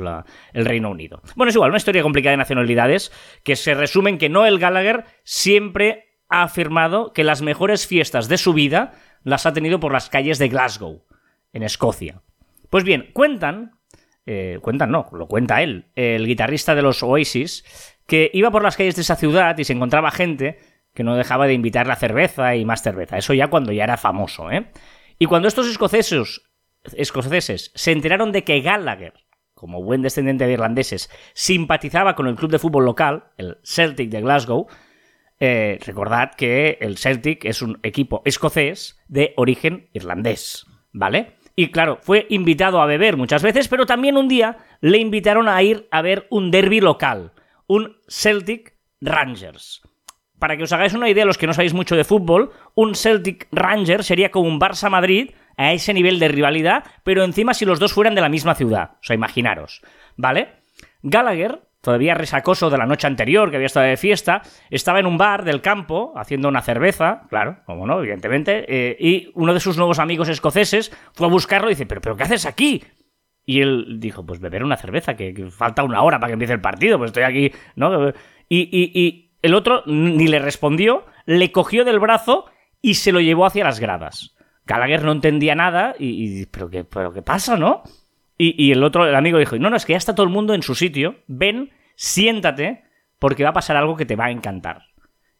el 0.54 0.66
Reino 0.66 0.90
Unido. 0.90 1.22
Bueno, 1.36 1.50
es 1.50 1.56
igual, 1.56 1.72
una 1.72 1.78
historia 1.78 2.02
complicada 2.02 2.32
de 2.32 2.38
nacionalidades 2.38 3.12
que 3.44 3.56
se 3.56 3.74
resume 3.74 4.12
en 4.12 4.18
que 4.18 4.30
Noel 4.30 4.60
Gallagher 4.60 5.06
siempre 5.24 6.06
ha 6.30 6.44
afirmado 6.44 7.14
que 7.14 7.24
las 7.24 7.42
mejores 7.42 7.88
fiestas 7.88 8.30
de 8.30 8.38
su 8.38 8.54
vida 8.54 8.94
las 9.24 9.46
ha 9.46 9.54
tenido 9.54 9.80
por 9.80 9.92
las 9.92 10.10
calles 10.10 10.40
de 10.40 10.50
Glasgow, 10.50 11.04
en 11.52 11.64
Escocia. 11.64 12.22
Pues 12.70 12.84
bien, 12.84 13.10
cuentan, 13.14 13.78
eh, 14.26 14.60
cuentan 14.62 14.92
no, 14.92 15.10
lo 15.12 15.28
cuenta 15.28 15.62
él, 15.62 15.88
el 15.96 16.26
guitarrista 16.26 16.74
de 16.74 16.82
los 16.82 17.04
Oasis, 17.04 17.66
que 18.08 18.32
iba 18.34 18.52
por 18.52 18.64
las 18.64 18.78
calles 18.78 18.96
de 18.96 19.02
esa 19.02 19.16
ciudad 19.16 19.58
y 19.58 19.64
se 19.64 19.74
encontraba 19.74 20.12
gente 20.12 20.60
que 20.94 21.04
no 21.04 21.16
dejaba 21.16 21.48
de 21.48 21.54
invitarle 21.54 21.94
a 21.94 21.98
cerveza 21.98 22.56
y 22.56 22.66
más 22.66 22.84
cerveza. 22.84 23.18
Eso 23.18 23.34
ya 23.34 23.48
cuando 23.48 23.72
ya 23.72 23.84
era 23.84 23.98
famoso, 23.98 24.52
¿eh? 24.52 24.68
Y 25.20 25.26
cuando 25.26 25.48
estos 25.48 25.68
escoceses, 25.68 26.42
se 27.74 27.92
enteraron 27.92 28.32
de 28.32 28.44
que 28.44 28.62
Gallagher, 28.62 29.14
como 29.54 29.84
buen 29.84 30.02
descendiente 30.02 30.46
de 30.46 30.54
irlandeses, 30.54 31.10
simpatizaba 31.34 32.16
con 32.16 32.28
el 32.28 32.36
club 32.36 32.52
de 32.52 32.60
fútbol 32.60 32.86
local, 32.86 33.26
el 33.38 33.58
Celtic 33.64 34.10
de 34.10 34.22
Glasgow, 34.22 34.68
eh, 35.40 35.80
recordad 35.86 36.36
que 36.36 36.78
el 36.82 36.98
Celtic 36.98 37.46
es 37.46 37.62
un 37.62 37.80
equipo 37.84 38.22
escocés 38.26 39.00
de 39.08 39.34
origen 39.36 39.90
irlandés, 39.94 40.66
¿vale? 40.92 41.36
Y 41.56 41.70
claro, 41.72 42.00
fue 42.02 42.26
invitado 42.30 42.82
a 42.82 42.86
beber 42.86 43.16
muchas 43.16 43.44
veces, 43.44 43.68
pero 43.68 43.86
también 43.86 44.18
un 44.18 44.28
día 44.28 44.58
le 44.82 44.98
invitaron 44.98 45.48
a 45.48 45.62
ir 45.62 45.88
a 45.92 46.02
ver 46.02 46.28
un 46.30 46.50
derby 46.50 46.80
local, 46.80 47.34
un 47.68 47.98
Celtic 48.08 48.76
Rangers. 49.02 49.82
Para 50.44 50.58
que 50.58 50.64
os 50.64 50.74
hagáis 50.74 50.94
una 50.94 51.08
idea, 51.08 51.24
los 51.24 51.38
que 51.38 51.48
no 51.48 51.54
sabéis 51.54 51.74
mucho 51.74 51.96
de 51.96 52.04
fútbol, 52.04 52.52
un 52.76 52.96
Celtic 52.96 53.48
Ranger 53.54 54.04
sería 54.04 54.30
como 54.30 54.50
un 54.50 54.60
Barça 54.60 54.90
Madrid 54.90 55.32
a 55.56 55.72
ese 55.72 55.94
nivel 55.94 56.20
de 56.20 56.28
rivalidad, 56.28 56.84
pero 57.06 57.24
encima 57.24 57.54
si 57.54 57.64
los 57.64 57.80
dos 57.80 57.94
fueran 57.94 58.14
de 58.14 58.20
la 58.20 58.28
misma 58.28 58.54
ciudad. 58.54 58.96
O 58.96 59.04
sea, 59.04 59.16
imaginaros, 59.16 59.82
¿vale? 60.18 60.50
Gallagher, 61.02 61.62
todavía 61.80 62.14
resacoso 62.14 62.70
de 62.70 62.78
la 62.78 62.86
noche 62.86 63.08
anterior, 63.08 63.52
que 63.52 63.56
había 63.56 63.68
estado 63.68 63.86
de 63.86 63.96
fiesta, 63.96 64.42
estaba 64.70 65.00
en 65.00 65.06
un 65.06 65.18
bar 65.18 65.46
del 65.46 65.62
campo 65.62 66.12
haciendo 66.18 66.50
una 66.50 66.62
cerveza, 66.62 67.22
claro, 67.30 67.60
como 67.66 67.88
no, 67.88 68.00
evidentemente, 68.00 68.66
eh, 68.68 68.98
y 69.00 69.32
uno 69.36 69.54
de 69.54 69.62
sus 69.62 69.78
nuevos 69.78 70.00
amigos 70.00 70.28
escoceses 70.28 70.92
fue 71.14 71.28
a 71.28 71.30
buscarlo 71.30 71.70
y 71.70 71.76
dice, 71.76 71.86
pero, 71.86 72.02
pero 72.02 72.18
¿qué 72.18 72.24
haces 72.24 72.46
aquí? 72.46 72.84
Y 73.46 73.62
él 73.62 73.98
dijo, 74.02 74.26
pues 74.26 74.42
beber 74.42 74.66
una 74.66 74.76
cerveza, 74.76 75.16
que, 75.16 75.34
que 75.34 75.50
falta 75.50 75.84
una 75.84 76.02
hora 76.02 76.20
para 76.20 76.32
que 76.32 76.34
empiece 76.34 76.54
el 76.54 76.60
partido, 76.60 76.98
pues 76.98 77.12
estoy 77.12 77.24
aquí, 77.24 77.54
¿no? 77.78 78.10
Y, 78.50 78.60
y, 78.60 78.92
y 78.94 79.23
el 79.44 79.54
otro 79.54 79.84
ni 79.86 80.28
le 80.28 80.40
respondió, 80.40 81.06
le 81.26 81.52
cogió 81.52 81.86
del 81.86 82.00
brazo 82.00 82.46
y 82.82 82.96
se 82.96 83.12
lo 83.12 83.20
llevó 83.20 83.46
hacia 83.46 83.66
las 83.66 83.80
gradas. 83.80 84.36
Gallagher 84.66 85.04
no 85.04 85.12
entendía 85.12 85.54
nada 85.54 85.96
y, 86.00 86.42
y 86.42 86.46
¿pero, 86.46 86.70
qué, 86.70 86.84
¿pero 86.86 87.14
qué 87.14 87.22
pasa, 87.22 87.58
no? 87.58 87.84
Y, 88.38 88.56
y, 88.58 88.72
el 88.72 88.84
otro, 88.84 89.06
el 89.06 89.16
amigo 89.16 89.38
dijo, 89.38 89.58
no, 89.58 89.70
no, 89.70 89.76
es 89.76 89.86
que 89.86 89.94
ya 89.94 89.98
está 89.98 90.16
todo 90.16 90.26
el 90.26 90.32
mundo 90.32 90.54
en 90.54 90.64
su 90.64 90.74
sitio, 90.74 91.18
ven, 91.28 91.72
siéntate, 91.96 92.84
porque 93.20 93.44
va 93.44 93.50
a 93.50 93.54
pasar 93.54 93.78
algo 93.78 93.96
que 93.96 94.06
te 94.06 94.16
va 94.16 94.26
a 94.26 94.32
encantar. 94.32 94.88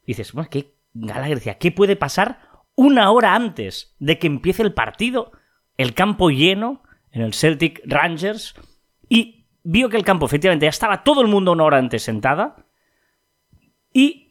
Y 0.04 0.08
dices, 0.08 0.32
bueno, 0.32 0.48
¿qué? 0.50 0.74
Gallagher 0.92 1.38
decía, 1.38 1.58
¿qué 1.58 1.72
puede 1.72 1.96
pasar 1.96 2.38
una 2.76 3.10
hora 3.10 3.34
antes 3.34 3.96
de 3.98 4.18
que 4.18 4.26
empiece 4.26 4.62
el 4.62 4.74
partido? 4.74 5.32
El 5.76 5.94
campo 5.94 6.30
lleno, 6.30 6.82
en 7.10 7.22
el 7.22 7.34
Celtic 7.34 7.80
Rangers, 7.84 8.54
y 9.08 9.46
vio 9.64 9.88
que 9.88 9.96
el 9.96 10.04
campo 10.04 10.26
efectivamente 10.26 10.66
ya 10.66 10.70
estaba 10.70 11.02
todo 11.02 11.20
el 11.22 11.28
mundo 11.28 11.52
una 11.52 11.64
hora 11.64 11.78
antes 11.78 12.02
sentada, 12.02 12.63
y 13.94 14.24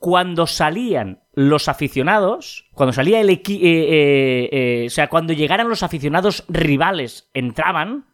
cuando 0.00 0.48
salían 0.48 1.22
los 1.32 1.68
aficionados, 1.68 2.68
cuando 2.74 2.92
salía 2.92 3.20
el 3.20 3.30
equipo, 3.30 3.64
eh, 3.64 3.68
eh, 3.68 4.48
eh, 4.50 4.86
o 4.88 4.90
sea, 4.90 5.08
cuando 5.08 5.32
llegaran 5.32 5.68
los 5.68 5.84
aficionados 5.84 6.44
rivales, 6.48 7.30
entraban, 7.34 8.06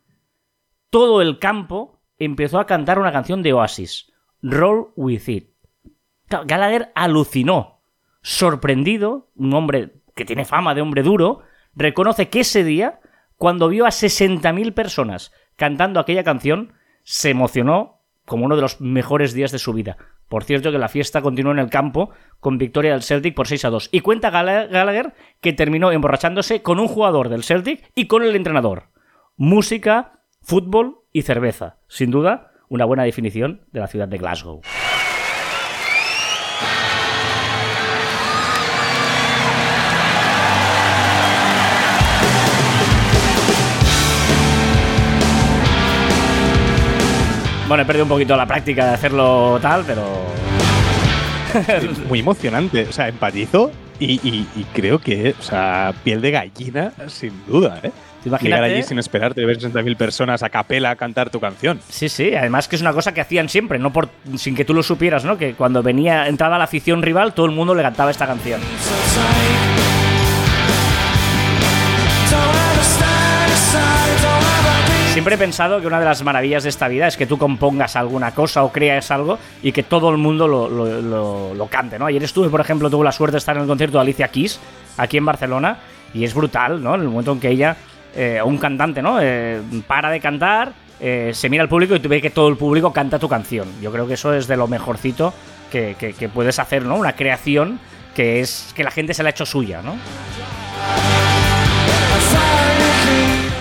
todo 0.90 1.22
el 1.22 1.38
campo 1.38 2.02
empezó 2.18 2.58
a 2.58 2.66
cantar 2.66 2.98
una 2.98 3.12
canción 3.12 3.42
de 3.42 3.54
Oasis, 3.54 4.12
Roll 4.42 4.88
With 4.96 5.28
It. 5.28 5.50
Gallagher 6.28 6.92
alucinó, 6.94 7.80
sorprendido, 8.20 9.30
un 9.34 9.54
hombre 9.54 10.02
que 10.14 10.26
tiene 10.26 10.44
fama 10.44 10.74
de 10.74 10.82
hombre 10.82 11.02
duro, 11.02 11.40
reconoce 11.74 12.28
que 12.28 12.40
ese 12.40 12.64
día, 12.64 13.00
cuando 13.36 13.68
vio 13.68 13.86
a 13.86 13.90
60.000 13.90 14.74
personas 14.74 15.32
cantando 15.56 16.00
aquella 16.00 16.24
canción, 16.24 16.74
se 17.02 17.30
emocionó 17.30 18.02
como 18.26 18.44
uno 18.44 18.56
de 18.56 18.62
los 18.62 18.80
mejores 18.80 19.32
días 19.32 19.52
de 19.52 19.58
su 19.58 19.72
vida. 19.72 19.96
Por 20.28 20.44
cierto, 20.44 20.70
que 20.70 20.78
la 20.78 20.88
fiesta 20.88 21.22
continuó 21.22 21.52
en 21.52 21.58
el 21.58 21.70
campo 21.70 22.10
con 22.40 22.58
victoria 22.58 22.92
del 22.92 23.02
Celtic 23.02 23.34
por 23.34 23.48
6 23.48 23.64
a 23.64 23.70
2. 23.70 23.88
Y 23.92 24.00
cuenta 24.00 24.30
Gallagher 24.30 25.14
que 25.40 25.52
terminó 25.52 25.90
emborrachándose 25.90 26.62
con 26.62 26.78
un 26.78 26.88
jugador 26.88 27.28
del 27.28 27.44
Celtic 27.44 27.90
y 27.94 28.06
con 28.06 28.22
el 28.22 28.36
entrenador. 28.36 28.90
Música, 29.36 30.20
fútbol 30.42 30.98
y 31.12 31.22
cerveza. 31.22 31.78
Sin 31.88 32.10
duda, 32.10 32.52
una 32.68 32.84
buena 32.84 33.04
definición 33.04 33.66
de 33.72 33.80
la 33.80 33.86
ciudad 33.86 34.08
de 34.08 34.18
Glasgow. 34.18 34.60
Bueno, 47.68 47.82
he 47.82 47.86
perdido 47.86 48.06
un 48.06 48.08
poquito 48.08 48.34
la 48.34 48.46
práctica 48.46 48.86
de 48.86 48.94
hacerlo 48.94 49.58
tal, 49.60 49.84
pero. 49.86 50.02
Muy 52.08 52.20
emocionante. 52.20 52.86
O 52.88 52.92
sea, 52.92 53.08
empatizo 53.08 53.70
y, 54.00 54.14
y, 54.26 54.48
y, 54.56 54.64
creo 54.72 54.98
que, 54.98 55.34
o 55.38 55.42
sea, 55.42 55.92
piel 56.02 56.22
de 56.22 56.30
gallina, 56.30 56.92
sin 57.08 57.44
duda, 57.46 57.78
¿eh? 57.82 57.90
Imagínate. 58.24 58.44
Llegar 58.44 58.62
allí 58.64 58.82
sin 58.82 58.98
esperarte, 58.98 59.44
ver 59.44 59.58
60.000 59.58 59.96
personas 59.96 60.42
a 60.42 60.48
capela 60.48 60.96
cantar 60.96 61.30
tu 61.30 61.40
canción. 61.40 61.78
Sí, 61.88 62.08
sí, 62.08 62.34
además 62.34 62.68
que 62.68 62.76
es 62.76 62.82
una 62.82 62.92
cosa 62.92 63.12
que 63.12 63.20
hacían 63.20 63.48
siempre, 63.48 63.78
no 63.78 63.92
por 63.92 64.08
sin 64.36 64.56
que 64.56 64.64
tú 64.64 64.72
lo 64.74 64.82
supieras, 64.82 65.24
¿no? 65.24 65.36
Que 65.36 65.54
cuando 65.54 65.82
venía, 65.82 66.26
entraba 66.26 66.58
la 66.58 66.64
afición 66.64 67.02
rival, 67.02 67.34
todo 67.34 67.46
el 67.46 67.52
mundo 67.52 67.74
le 67.74 67.82
cantaba 67.82 68.10
esta 68.10 68.26
canción. 68.26 68.60
Siempre 75.18 75.34
he 75.34 75.38
pensado 75.38 75.80
que 75.80 75.88
una 75.88 75.98
de 75.98 76.04
las 76.04 76.22
maravillas 76.22 76.62
de 76.62 76.68
esta 76.68 76.86
vida 76.86 77.08
es 77.08 77.16
que 77.16 77.26
tú 77.26 77.38
compongas 77.38 77.96
alguna 77.96 78.30
cosa 78.36 78.62
o 78.62 78.70
creas 78.70 79.10
algo 79.10 79.36
y 79.64 79.72
que 79.72 79.82
todo 79.82 80.10
el 80.10 80.16
mundo 80.16 80.46
lo, 80.46 80.68
lo, 80.68 81.66
cante, 81.66 81.98
¿no? 81.98 82.06
Ayer 82.06 82.22
estuve, 82.22 82.48
por 82.48 82.60
ejemplo, 82.60 82.88
tuve 82.88 83.04
la 83.04 83.10
suerte 83.10 83.32
de 83.32 83.38
estar 83.38 83.56
en 83.56 83.62
el 83.62 83.68
concierto 83.68 83.98
de 83.98 84.02
Alicia 84.02 84.28
Keys, 84.28 84.60
aquí 84.96 85.16
en 85.16 85.24
Barcelona, 85.24 85.78
y 86.14 86.22
es 86.22 86.32
brutal, 86.34 86.80
¿no? 86.80 86.94
En 86.94 87.00
el 87.00 87.08
momento 87.08 87.32
en 87.32 87.40
que 87.40 87.48
ella, 87.48 87.76
eh, 88.14 88.40
un 88.44 88.58
cantante, 88.58 89.02
¿no? 89.02 89.18
Eh, 89.20 89.60
para 89.88 90.08
de 90.10 90.20
cantar, 90.20 90.72
eh, 91.00 91.32
se 91.34 91.48
mira 91.48 91.64
al 91.64 91.68
público 91.68 91.96
y 91.96 91.98
tú 91.98 92.08
ves 92.08 92.22
que 92.22 92.30
todo 92.30 92.46
el 92.46 92.56
público 92.56 92.92
canta 92.92 93.18
tu 93.18 93.28
canción. 93.28 93.66
Yo 93.82 93.90
creo 93.90 94.06
que 94.06 94.14
eso 94.14 94.32
es 94.32 94.46
de 94.46 94.56
lo 94.56 94.68
mejorcito 94.68 95.34
que, 95.72 95.96
que, 95.98 96.12
que 96.12 96.28
puedes 96.28 96.60
hacer, 96.60 96.84
¿no? 96.84 96.94
Una 96.94 97.16
creación 97.16 97.80
que 98.14 98.38
es 98.38 98.72
que 98.72 98.84
la 98.84 98.92
gente 98.92 99.14
se 99.14 99.24
la 99.24 99.30
ha 99.30 99.32
hecho 99.32 99.46
suya, 99.46 99.82
¿no? 99.82 99.96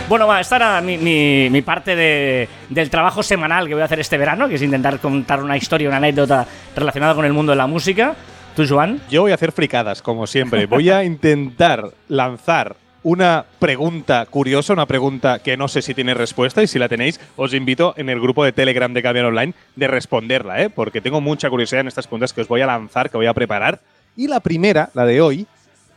Bueno, 0.10 0.26
va, 0.26 0.39
esta 0.39 0.56
era 0.56 0.82
mi, 0.82 0.98
mi, 0.98 1.50
mi 1.50 1.62
parte 1.62 1.93
de, 1.93 2.48
del 2.70 2.89
trabajo 2.89 3.22
semanal 3.22 3.67
que 3.67 3.74
voy 3.74 3.82
a 3.82 3.86
hacer 3.86 4.00
este 4.00 4.17
verano, 4.17 4.48
que 4.48 4.56
es 4.56 4.62
intentar 4.62 5.00
contar 5.00 5.43
una 5.43 5.58
historia, 5.58 5.89
una 5.89 5.98
anécdota 5.98 6.48
relacionada 6.78 7.13
con 7.13 7.26
el 7.26 7.34
mundo 7.34 7.52
de 7.52 7.58
la 7.58 7.67
música. 7.67 8.15
¿Tú, 8.56 8.65
Joan? 8.65 9.02
Yo 9.10 9.24
voy 9.24 9.32
a 9.32 9.36
hacer 9.36 9.52
fricadas, 9.52 10.02
como 10.02 10.26
siempre. 10.26 10.65
Voy 10.65 10.89
a 10.89 11.04
intentar 11.04 11.91
lanzar 12.08 12.78
una 13.04 13.46
pregunta 13.60 14.26
curiosa, 14.28 14.72
una 14.72 14.86
pregunta 14.86 15.39
que 15.39 15.58
no 15.58 15.67
sé 15.67 15.82
si 15.82 15.93
tiene 15.93 16.13
respuesta 16.13 16.63
y 16.63 16.67
si 16.67 16.80
la 16.80 16.88
tenéis, 16.88 17.20
os 17.36 17.54
invito 17.54 17.93
en 17.98 18.08
el 18.08 18.22
grupo 18.22 18.46
de 18.46 18.54
Telegram 18.54 18.93
de 18.93 19.04
Cambiar 19.04 19.26
Online 19.26 19.54
de 19.76 19.88
responderla, 19.88 20.62
¿eh? 20.62 20.70
porque 20.70 21.02
tengo 21.02 21.20
mucha 21.20 21.50
curiosidad 21.50 21.82
en 21.82 21.89
estas 21.89 22.08
preguntas 22.08 22.32
que 22.32 22.41
os 22.41 22.48
voy 22.48 22.62
a 22.62 22.65
lanzar, 22.65 23.10
que 23.10 23.17
voy 23.17 23.28
a 23.28 23.34
preparar. 23.34 23.82
Y 24.15 24.28
la 24.28 24.39
primera, 24.39 24.89
la 24.93 25.06
de 25.06 25.20
hoy, 25.20 25.48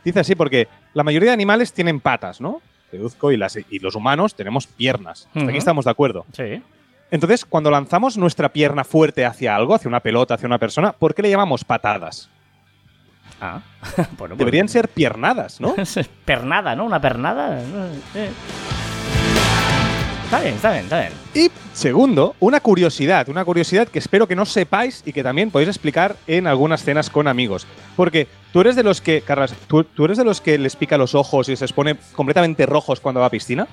dice 0.03 0.19
así 0.19 0.35
porque 0.35 0.67
la 0.93 1.03
mayoría 1.03 1.29
de 1.29 1.33
animales 1.33 1.71
tienen 1.71 2.01
patas, 2.01 2.41
¿no? 2.41 2.61
Deduzco, 2.97 3.31
y, 3.31 3.37
las, 3.37 3.57
y 3.57 3.79
los 3.79 3.95
humanos 3.95 4.35
tenemos 4.35 4.67
piernas. 4.67 5.27
Hasta 5.27 5.39
uh 5.39 5.43
-huh. 5.43 5.49
aquí 5.49 5.57
estamos 5.57 5.85
de 5.85 5.91
acuerdo. 5.91 6.25
Sí. 6.33 6.61
Entonces, 7.11 7.45
cuando 7.45 7.69
lanzamos 7.69 8.17
nuestra 8.17 8.49
pierna 8.53 8.83
fuerte 8.83 9.25
hacia 9.25 9.55
algo, 9.55 9.75
hacia 9.75 9.89
una 9.89 9.99
pelota, 9.99 10.35
hacia 10.35 10.47
una 10.47 10.57
persona, 10.57 10.93
¿por 10.93 11.13
qué 11.13 11.21
le 11.21 11.29
llamamos 11.29 11.63
patadas? 11.65 12.29
Ah, 13.41 13.61
bueno, 14.17 14.35
Deberían 14.35 14.69
ser 14.69 14.87
piernadas, 14.87 15.59
¿no? 15.59 15.75
pernada, 16.25 16.75
¿no? 16.75 16.85
Una 16.85 17.01
pernada. 17.01 17.59
Eh. 18.15 18.31
Está 20.31 20.43
bien, 20.43 20.55
está 20.55 20.71
bien, 20.71 20.83
está 20.85 20.99
bien. 21.01 21.11
Y 21.33 21.51
segundo, 21.73 22.35
una 22.39 22.61
curiosidad, 22.61 23.27
una 23.27 23.43
curiosidad 23.43 23.89
que 23.89 23.99
espero 23.99 24.29
que 24.29 24.35
no 24.37 24.45
sepáis 24.45 25.03
y 25.05 25.11
que 25.11 25.23
también 25.23 25.51
podéis 25.51 25.67
explicar 25.67 26.15
en 26.25 26.47
algunas 26.47 26.85
cenas 26.85 27.09
con 27.09 27.27
amigos. 27.27 27.67
Porque 27.97 28.29
tú 28.53 28.61
eres 28.61 28.77
de 28.77 28.83
los 28.83 29.01
que, 29.01 29.19
Carras, 29.23 29.53
¿tú, 29.67 29.83
tú 29.83 30.05
eres 30.05 30.17
de 30.17 30.23
los 30.23 30.39
que 30.39 30.57
les 30.57 30.77
pica 30.77 30.97
los 30.97 31.15
ojos 31.15 31.49
y 31.49 31.57
se 31.57 31.65
expone 31.65 31.97
completamente 32.13 32.65
rojos 32.65 33.01
cuando 33.01 33.19
va 33.19 33.25
a 33.25 33.29
piscina? 33.29 33.67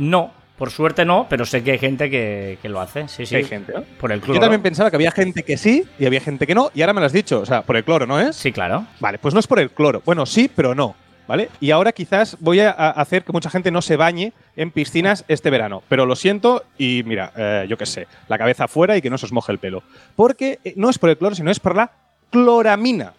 No, 0.00 0.32
por 0.58 0.72
suerte 0.72 1.04
no, 1.04 1.28
pero 1.30 1.46
sé 1.46 1.62
que 1.62 1.70
hay 1.70 1.78
gente 1.78 2.10
que, 2.10 2.58
que 2.60 2.68
lo 2.68 2.80
hace. 2.80 3.06
Sí, 3.06 3.24
sí. 3.24 3.36
Hay 3.36 3.44
gente, 3.44 3.72
¿no? 3.72 3.82
Por 4.00 4.10
el 4.10 4.20
cloro. 4.20 4.34
Yo 4.34 4.40
también 4.40 4.62
pensaba 4.62 4.90
que 4.90 4.96
había 4.96 5.12
gente 5.12 5.44
que 5.44 5.56
sí 5.56 5.84
y 6.00 6.06
había 6.06 6.20
gente 6.20 6.48
que 6.48 6.54
no, 6.56 6.72
y 6.74 6.80
ahora 6.80 6.94
me 6.94 7.00
lo 7.00 7.06
has 7.06 7.12
dicho. 7.12 7.38
O 7.38 7.46
sea, 7.46 7.62
por 7.62 7.76
el 7.76 7.84
cloro, 7.84 8.08
¿no 8.08 8.18
es? 8.18 8.34
Sí, 8.34 8.50
claro. 8.50 8.84
Vale, 8.98 9.18
pues 9.18 9.34
no 9.34 9.38
es 9.38 9.46
por 9.46 9.60
el 9.60 9.70
cloro. 9.70 10.02
Bueno, 10.04 10.26
sí, 10.26 10.50
pero 10.52 10.74
no. 10.74 10.96
¿Vale? 11.28 11.50
Y 11.60 11.72
ahora 11.72 11.92
quizás 11.92 12.36
voy 12.38 12.60
a 12.60 12.70
hacer 12.70 13.24
que 13.24 13.32
mucha 13.32 13.50
gente 13.50 13.70
no 13.70 13.82
se 13.82 13.96
bañe 13.96 14.32
en 14.54 14.70
piscinas 14.70 15.24
este 15.26 15.50
verano. 15.50 15.82
Pero 15.88 16.06
lo 16.06 16.14
siento 16.14 16.64
y 16.78 17.02
mira, 17.04 17.32
eh, 17.36 17.66
yo 17.68 17.76
qué 17.76 17.86
sé, 17.86 18.06
la 18.28 18.38
cabeza 18.38 18.64
afuera 18.64 18.96
y 18.96 19.02
que 19.02 19.10
no 19.10 19.18
se 19.18 19.26
os 19.26 19.32
moje 19.32 19.50
el 19.50 19.58
pelo. 19.58 19.82
Porque 20.14 20.60
eh, 20.64 20.74
no 20.76 20.88
es 20.88 20.98
por 20.98 21.10
el 21.10 21.18
cloro, 21.18 21.34
sino 21.34 21.50
es 21.50 21.58
por 21.58 21.74
la 21.74 21.90
cloramina. 22.30 23.14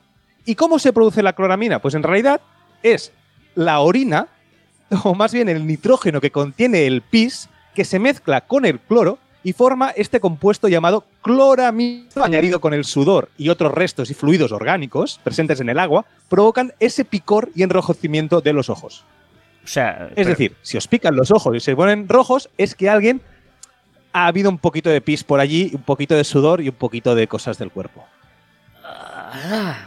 ¿Y 0.46 0.56
cómo 0.56 0.80
se 0.80 0.93
produce 0.93 1.22
la 1.22 1.34
cloramina? 1.34 1.80
Pues 1.80 1.96
en 1.96 2.04
realidad 2.04 2.39
es 2.82 3.12
la 3.56 3.80
orina, 3.82 4.28
o 5.04 5.13
más 5.13 5.34
bien 5.34 5.50
el 5.50 5.67
nitrógeno 5.67 6.22
que 6.22 6.32
contiene 6.32 6.88
el 6.88 7.02
pis, 7.02 7.50
que 7.76 7.84
se 7.84 8.00
mezcla 8.00 8.41
con 8.41 8.65
el 8.65 8.80
cloro 8.80 9.20
y 9.47 9.53
forma 9.53 9.91
este 9.91 10.19
compuesto 10.19 10.67
llamado 10.67 11.05
cloramina, 11.21 12.03
añadido 12.21 12.60
con 12.60 12.73
el 12.73 12.83
sudor 12.83 13.29
y 13.38 13.47
otros 13.47 13.71
restos 13.71 14.10
y 14.10 14.13
fluidos 14.13 14.51
orgánicos 14.51 15.21
presentes 15.23 15.62
en 15.62 15.69
el 15.69 15.79
agua, 15.79 16.03
provocan 16.27 16.73
ese 16.81 17.05
picor 17.05 17.49
y 17.55 17.63
enrojecimiento 17.63 18.41
de 18.41 18.51
los 18.51 18.69
ojos. 18.69 19.05
O 19.63 19.67
sea, 19.69 20.07
es 20.07 20.15
pero... 20.15 20.29
decir, 20.31 20.55
si 20.63 20.75
os 20.75 20.86
pican 20.89 21.15
los 21.15 21.31
ojos 21.31 21.55
y 21.55 21.62
se 21.62 21.77
ponen 21.77 22.10
rojos, 22.10 22.49
es 22.57 22.75
que 22.75 22.89
alguien 22.89 23.21
ha 24.12 24.27
habido 24.27 24.49
un 24.49 24.57
poquito 24.57 24.89
de 24.89 24.99
pis 24.99 25.23
por 25.23 25.39
allí, 25.39 25.71
un 25.73 25.83
poquito 25.83 26.13
de 26.13 26.25
sudor 26.25 26.60
y 26.60 26.67
un 26.67 26.75
poquito 26.75 27.15
de 27.15 27.29
cosas 27.29 27.57
del 27.57 27.71
cuerpo. 27.71 28.03
Ah. 28.83 29.77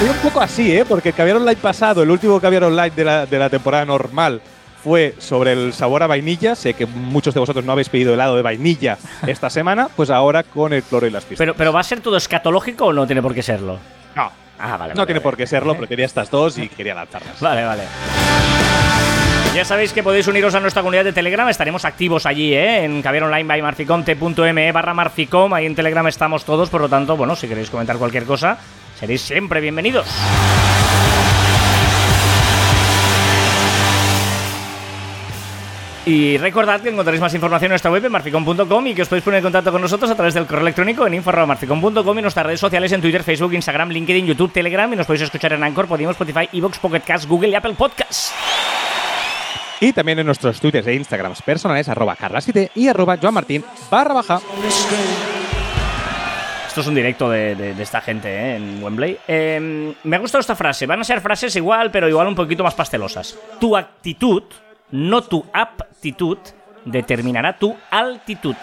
Fue 0.00 0.10
un 0.10 0.16
poco 0.16 0.40
así, 0.40 0.76
¿eh? 0.76 0.84
Porque 0.84 1.10
el 1.10 1.14
Caviar 1.14 1.36
Online 1.36 1.54
pasado, 1.54 2.02
el 2.02 2.10
último 2.10 2.40
Caviar 2.40 2.64
Online 2.64 2.90
de 2.90 3.04
la, 3.04 3.26
de 3.26 3.38
la 3.38 3.48
temporada 3.48 3.84
normal, 3.84 4.42
fue 4.84 5.14
sobre 5.18 5.52
el 5.52 5.72
sabor 5.72 6.02
a 6.02 6.06
vainilla. 6.06 6.54
Sé 6.54 6.74
que 6.74 6.84
muchos 6.86 7.32
de 7.34 7.40
vosotros 7.40 7.64
no 7.64 7.72
habéis 7.72 7.88
pedido 7.88 8.12
helado 8.14 8.36
de 8.36 8.42
vainilla 8.42 8.98
esta 9.26 9.48
semana, 9.48 9.88
pues 9.96 10.10
ahora 10.10 10.42
con 10.42 10.72
el 10.74 10.82
cloro 10.82 11.06
y 11.06 11.10
las 11.10 11.24
pistolas. 11.24 11.38
Pero, 11.38 11.54
pero 11.56 11.72
¿va 11.72 11.80
a 11.80 11.84
ser 11.84 12.00
todo 12.00 12.16
escatológico 12.18 12.86
o 12.86 12.92
no 12.92 13.06
tiene 13.06 13.22
por 13.22 13.34
qué 13.34 13.42
serlo? 13.42 13.78
No, 14.14 14.30
Ah, 14.56 14.76
vale. 14.76 14.94
no 14.94 14.98
vale, 15.00 15.06
tiene 15.06 15.18
vale. 15.18 15.20
por 15.20 15.36
qué 15.36 15.46
serlo, 15.46 15.74
pero 15.74 15.88
quería 15.88 16.06
estas 16.06 16.30
dos 16.30 16.58
y 16.58 16.68
quería 16.68 16.94
lanzarlas. 16.94 17.40
Vale, 17.40 17.64
vale. 17.64 17.82
Ya 19.54 19.64
sabéis 19.64 19.92
que 19.92 20.02
podéis 20.02 20.26
uniros 20.28 20.54
a 20.54 20.60
nuestra 20.60 20.82
comunidad 20.82 21.04
de 21.04 21.12
Telegram, 21.12 21.48
estaremos 21.48 21.84
activos 21.84 22.26
allí, 22.26 22.52
¿eh? 22.54 22.84
En 22.84 23.04
Online 23.06 23.44
by 23.44 23.62
marficom.me 23.62 24.72
barra 24.72 24.94
marficom, 24.94 25.52
ahí 25.54 25.66
en 25.66 25.74
Telegram 25.74 26.06
estamos 26.08 26.44
todos, 26.44 26.70
por 26.70 26.80
lo 26.80 26.88
tanto, 26.88 27.16
bueno, 27.16 27.36
si 27.36 27.46
queréis 27.48 27.70
comentar 27.70 27.96
cualquier 27.96 28.24
cosa, 28.24 28.58
seréis 28.98 29.22
siempre 29.22 29.60
bienvenidos. 29.60 30.06
Y 36.06 36.36
recordad 36.36 36.82
que 36.82 36.90
encontraréis 36.90 37.22
más 37.22 37.32
información 37.32 37.68
en 37.68 37.70
nuestra 37.70 37.90
web 37.90 38.04
en 38.04 38.12
marficom.com 38.12 38.86
y 38.88 38.94
que 38.94 39.02
os 39.02 39.08
podéis 39.08 39.24
poner 39.24 39.38
en 39.38 39.44
contacto 39.44 39.72
con 39.72 39.80
nosotros 39.80 40.10
a 40.10 40.14
través 40.14 40.34
del 40.34 40.44
correo 40.44 40.60
electrónico 40.60 41.06
en 41.06 41.14
info.marficom.com 41.14 42.18
y 42.18 42.22
nuestras 42.22 42.44
redes 42.44 42.60
sociales 42.60 42.92
en 42.92 43.00
Twitter, 43.00 43.22
Facebook, 43.22 43.54
Instagram, 43.54 43.88
LinkedIn, 43.88 44.26
YouTube, 44.26 44.52
Telegram 44.52 44.92
y 44.92 44.96
nos 44.96 45.06
podéis 45.06 45.22
escuchar 45.22 45.54
en 45.54 45.64
Anchor, 45.64 45.86
Podimo, 45.88 46.10
Spotify, 46.10 46.46
Evox, 46.52 46.78
Pocket 46.78 47.00
Cast, 47.00 47.26
Google 47.26 47.48
y 47.48 47.54
Apple 47.54 47.72
Podcasts. 47.74 48.34
Y 49.80 49.92
también 49.94 50.18
en 50.18 50.26
nuestros 50.26 50.60
twitters 50.60 50.86
e 50.86 50.94
instagrams 50.94 51.40
personales, 51.40 51.88
arroba 51.88 52.16
carlasite 52.16 52.70
y 52.74 52.86
arroba 52.88 53.16
joanmartin 53.16 53.64
barra 53.90 54.12
baja. 54.14 54.40
Esto 56.68 56.80
es 56.82 56.86
un 56.86 56.94
directo 56.94 57.30
de, 57.30 57.54
de- 57.54 57.74
de 57.74 57.82
esta 57.82 58.00
gente 58.02 58.28
¿eh? 58.28 58.56
en 58.56 58.82
Wembley. 58.82 59.16
Eh, 59.26 59.94
me 60.04 60.16
ha 60.16 60.18
gustado 60.18 60.40
esta 60.40 60.56
frase. 60.56 60.86
Van 60.86 61.00
a 61.00 61.04
ser 61.04 61.20
frases 61.20 61.54
igual, 61.56 61.90
pero 61.90 62.08
igual 62.08 62.26
un 62.26 62.34
poquito 62.34 62.62
más 62.64 62.74
pastelosas. 62.74 63.38
Tu 63.60 63.76
actitud, 63.76 64.42
no 64.94 65.22
tu 65.22 65.44
aptitud, 65.52 66.38
determinará 66.84 67.58
tu 67.58 67.76
altitud. 67.90 68.54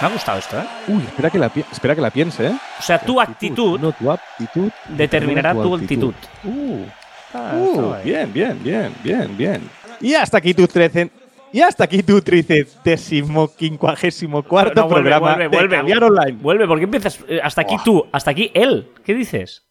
Me 0.00 0.06
ha 0.06 0.10
gustado 0.10 0.38
esto, 0.38 0.58
¿eh? 0.58 0.64
Uy, 0.86 1.02
espera 1.02 1.28
que 1.28 1.38
la, 1.38 1.50
espera 1.70 1.94
que 1.94 2.00
la 2.00 2.10
piense, 2.10 2.46
¿eh? 2.46 2.58
O 2.78 2.82
sea, 2.82 2.98
tu 2.98 3.20
actitud 3.20 3.78
No 3.78 3.92
tu 3.92 4.10
aptitud. 4.10 4.70
determinará 4.88 5.52
tu 5.52 5.74
altitud. 5.74 6.14
Uh, 6.44 6.86
Ah, 7.34 7.52
uh, 7.54 7.94
bien, 8.02 8.32
bien, 8.32 8.58
bien, 8.62 8.94
bien, 9.04 9.36
bien. 9.36 9.70
Y 10.00 10.14
hasta 10.14 10.38
aquí 10.38 10.54
tu 10.54 10.66
trece. 10.66 11.10
Y 11.52 11.60
hasta 11.60 11.84
aquí 11.84 12.02
tu 12.02 12.22
tricentésimo 12.22 13.54
quincuagésimo 13.54 14.42
cuarto 14.42 14.80
No, 14.80 14.88
vuelve, 14.88 15.10
programa 15.10 15.34
vuelve, 15.34 15.76
de 15.76 15.82
vuelve. 15.82 16.06
Online. 16.06 16.38
Vuelve, 16.40 16.66
¿por 16.66 16.78
qué 16.78 16.84
empiezas 16.84 17.22
eh, 17.28 17.40
hasta 17.42 17.60
aquí 17.60 17.76
tú? 17.84 18.06
Hasta 18.12 18.30
aquí 18.30 18.50
él. 18.54 18.90
¿Qué 19.04 19.12
dices? 19.12 19.66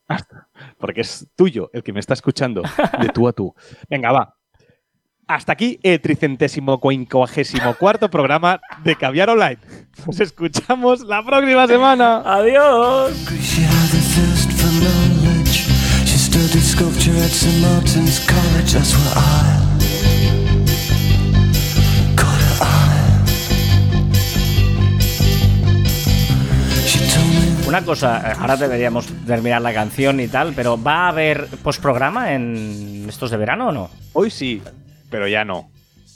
Porque 0.77 1.01
es 1.01 1.27
tuyo 1.36 1.71
el 1.73 1.82
que 1.82 1.93
me 1.93 1.99
está 1.99 2.13
escuchando, 2.13 2.62
de 3.01 3.10
tú 3.10 3.27
a 3.27 3.34
tú. 3.34 3.56
Venga, 3.89 4.12
va. 4.12 4.37
Hasta 5.28 5.52
aquí 5.52 5.78
el 5.84 6.00
tricentésimo 6.00 6.80
quincuagésimo 6.80 7.74
cuarto 7.74 8.10
programa 8.10 8.62
de 8.86 8.96
Caviar 8.96 9.30
Online. 9.30 9.58
Nos 10.06 10.22
escuchamos 10.22 11.02
la 11.02 11.22
próxima 11.22 11.68
semana. 11.68 12.22
Adiós. 12.26 13.12
Una 27.68 27.82
cosa, 27.82 28.32
eh, 28.32 28.34
ahora 28.40 28.56
deberíamos 28.56 29.08
terminar 29.26 29.62
la 29.62 29.74
canción 29.74 30.22
y 30.22 30.30
tal, 30.30 30.54
pero 30.54 30.82
¿va 30.82 31.08
a 31.08 31.10
haber 31.10 31.48
postprograma 31.62 32.34
en 32.34 33.06
estos 33.10 33.30
de 33.30 33.36
verano 33.36 33.68
o 33.68 33.72
no? 33.74 33.90
Hoy 34.13 34.32
sí, 34.32 34.62
pero 35.10 35.28
ya 35.28 35.46
no. 35.46 35.70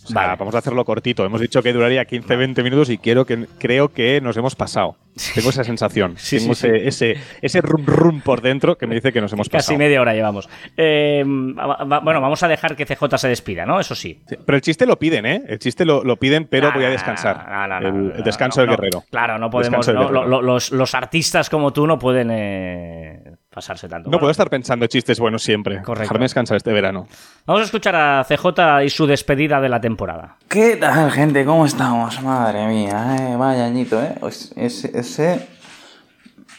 O 0.03 0.07
sea, 0.07 0.21
Vale. 0.23 0.35
vamos 0.39 0.55
a 0.55 0.57
hacerlo 0.57 0.83
cortito. 0.83 1.23
Hemos 1.23 1.39
dicho 1.41 1.61
que 1.61 1.71
duraría 1.73 2.07
15-20 2.07 2.63
minutos 2.63 2.89
y 2.89 2.97
quiero 2.97 3.23
que, 3.23 3.45
creo 3.59 3.89
que 3.89 4.19
nos 4.19 4.35
hemos 4.35 4.55
pasado. 4.55 4.95
Tengo 5.35 5.51
esa 5.51 5.63
sensación. 5.63 6.15
Sí, 6.17 6.39
Tengo 6.39 6.55
sí, 6.55 6.65
ese, 6.67 6.87
ese, 7.13 7.21
ese 7.43 7.61
rum 7.61 7.85
rum 7.85 8.19
por 8.21 8.41
dentro 8.41 8.79
que 8.79 8.87
me 8.87 8.95
dice 8.95 9.13
que 9.13 9.21
nos 9.21 9.31
hemos 9.31 9.47
Casi 9.47 9.57
pasado. 9.57 9.77
media 9.77 10.01
hora 10.01 10.15
llevamos. 10.15 10.49
Eh, 10.75 11.23
bueno, 11.23 12.19
vamos 12.19 12.41
a 12.41 12.47
dejar 12.47 12.75
que 12.75 12.87
CJ 12.87 13.15
se 13.19 13.27
despida, 13.27 13.67
¿no? 13.67 13.79
Eso 13.79 13.93
sí. 13.93 14.19
Pero 14.27 14.55
el 14.55 14.61
chiste 14.63 14.87
lo 14.87 14.97
piden, 14.97 15.27
¿eh? 15.27 15.43
El 15.47 15.59
chiste 15.59 15.85
lo, 15.85 16.03
lo 16.03 16.15
piden, 16.17 16.45
pero 16.45 16.71
voy 16.73 16.85
a 16.85 16.89
descansar. 16.89 17.45
el, 17.83 18.23
descanso 18.23 18.61
del 18.61 18.71
guerrero. 18.71 19.03
Claro, 19.11 19.37
no 19.37 19.51
podemos. 19.51 19.87
No, 19.87 20.09
lo- 20.09 20.41
los 20.41 20.95
artistas 20.95 21.47
como 21.47 21.71
tú 21.73 21.85
no 21.85 21.99
pueden 21.99 22.29
eh, 22.31 23.21
pasarse 23.53 23.89
tanto. 23.89 24.07
No 24.07 24.11
Bueno, 24.11 24.21
puedo 24.21 24.31
estar 24.31 24.49
pensando 24.49 24.87
chistes 24.87 25.19
buenos 25.19 25.43
siempre. 25.43 25.81
Correcto. 25.81 26.01
Dejarme 26.03 26.23
descansar 26.25 26.55
este 26.57 26.71
verano. 26.71 27.07
Vamos 27.45 27.61
a 27.61 27.65
escuchar 27.65 27.95
a 27.95 28.23
CJ 28.25 28.83
y 28.85 28.89
su 28.89 29.05
despedida 29.05 29.59
de 29.59 29.67
la 29.67 29.81
temporada. 29.81 30.37
¿Qué 30.47 30.77
tal, 30.77 31.11
gente? 31.11 31.43
¿Cómo 31.43 31.65
estamos? 31.65 32.21
Madre 32.21 32.65
mía, 32.67 33.17
eh, 33.19 33.35
vaya 33.35 33.65
añito, 33.65 34.01
¿eh? 34.01 34.15
Os- 34.21 34.53
Ese, 34.55 34.97
ese- 34.97 35.47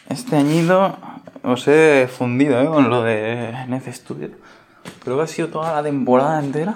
este 0.09 0.35
añito 0.35 0.95
os 1.41 1.67
he 1.67 2.07
fundido, 2.07 2.61
¿eh? 2.61 2.67
Con 2.67 2.89
lo 2.91 3.01
de 3.01 3.51
Nef 3.67 3.87
Studio. 3.91 4.29
Creo 5.03 5.17
que 5.17 5.23
ha 5.23 5.27
sido 5.27 5.47
toda 5.47 5.73
la 5.73 5.81
temporada 5.83 6.39
entera. 6.39 6.75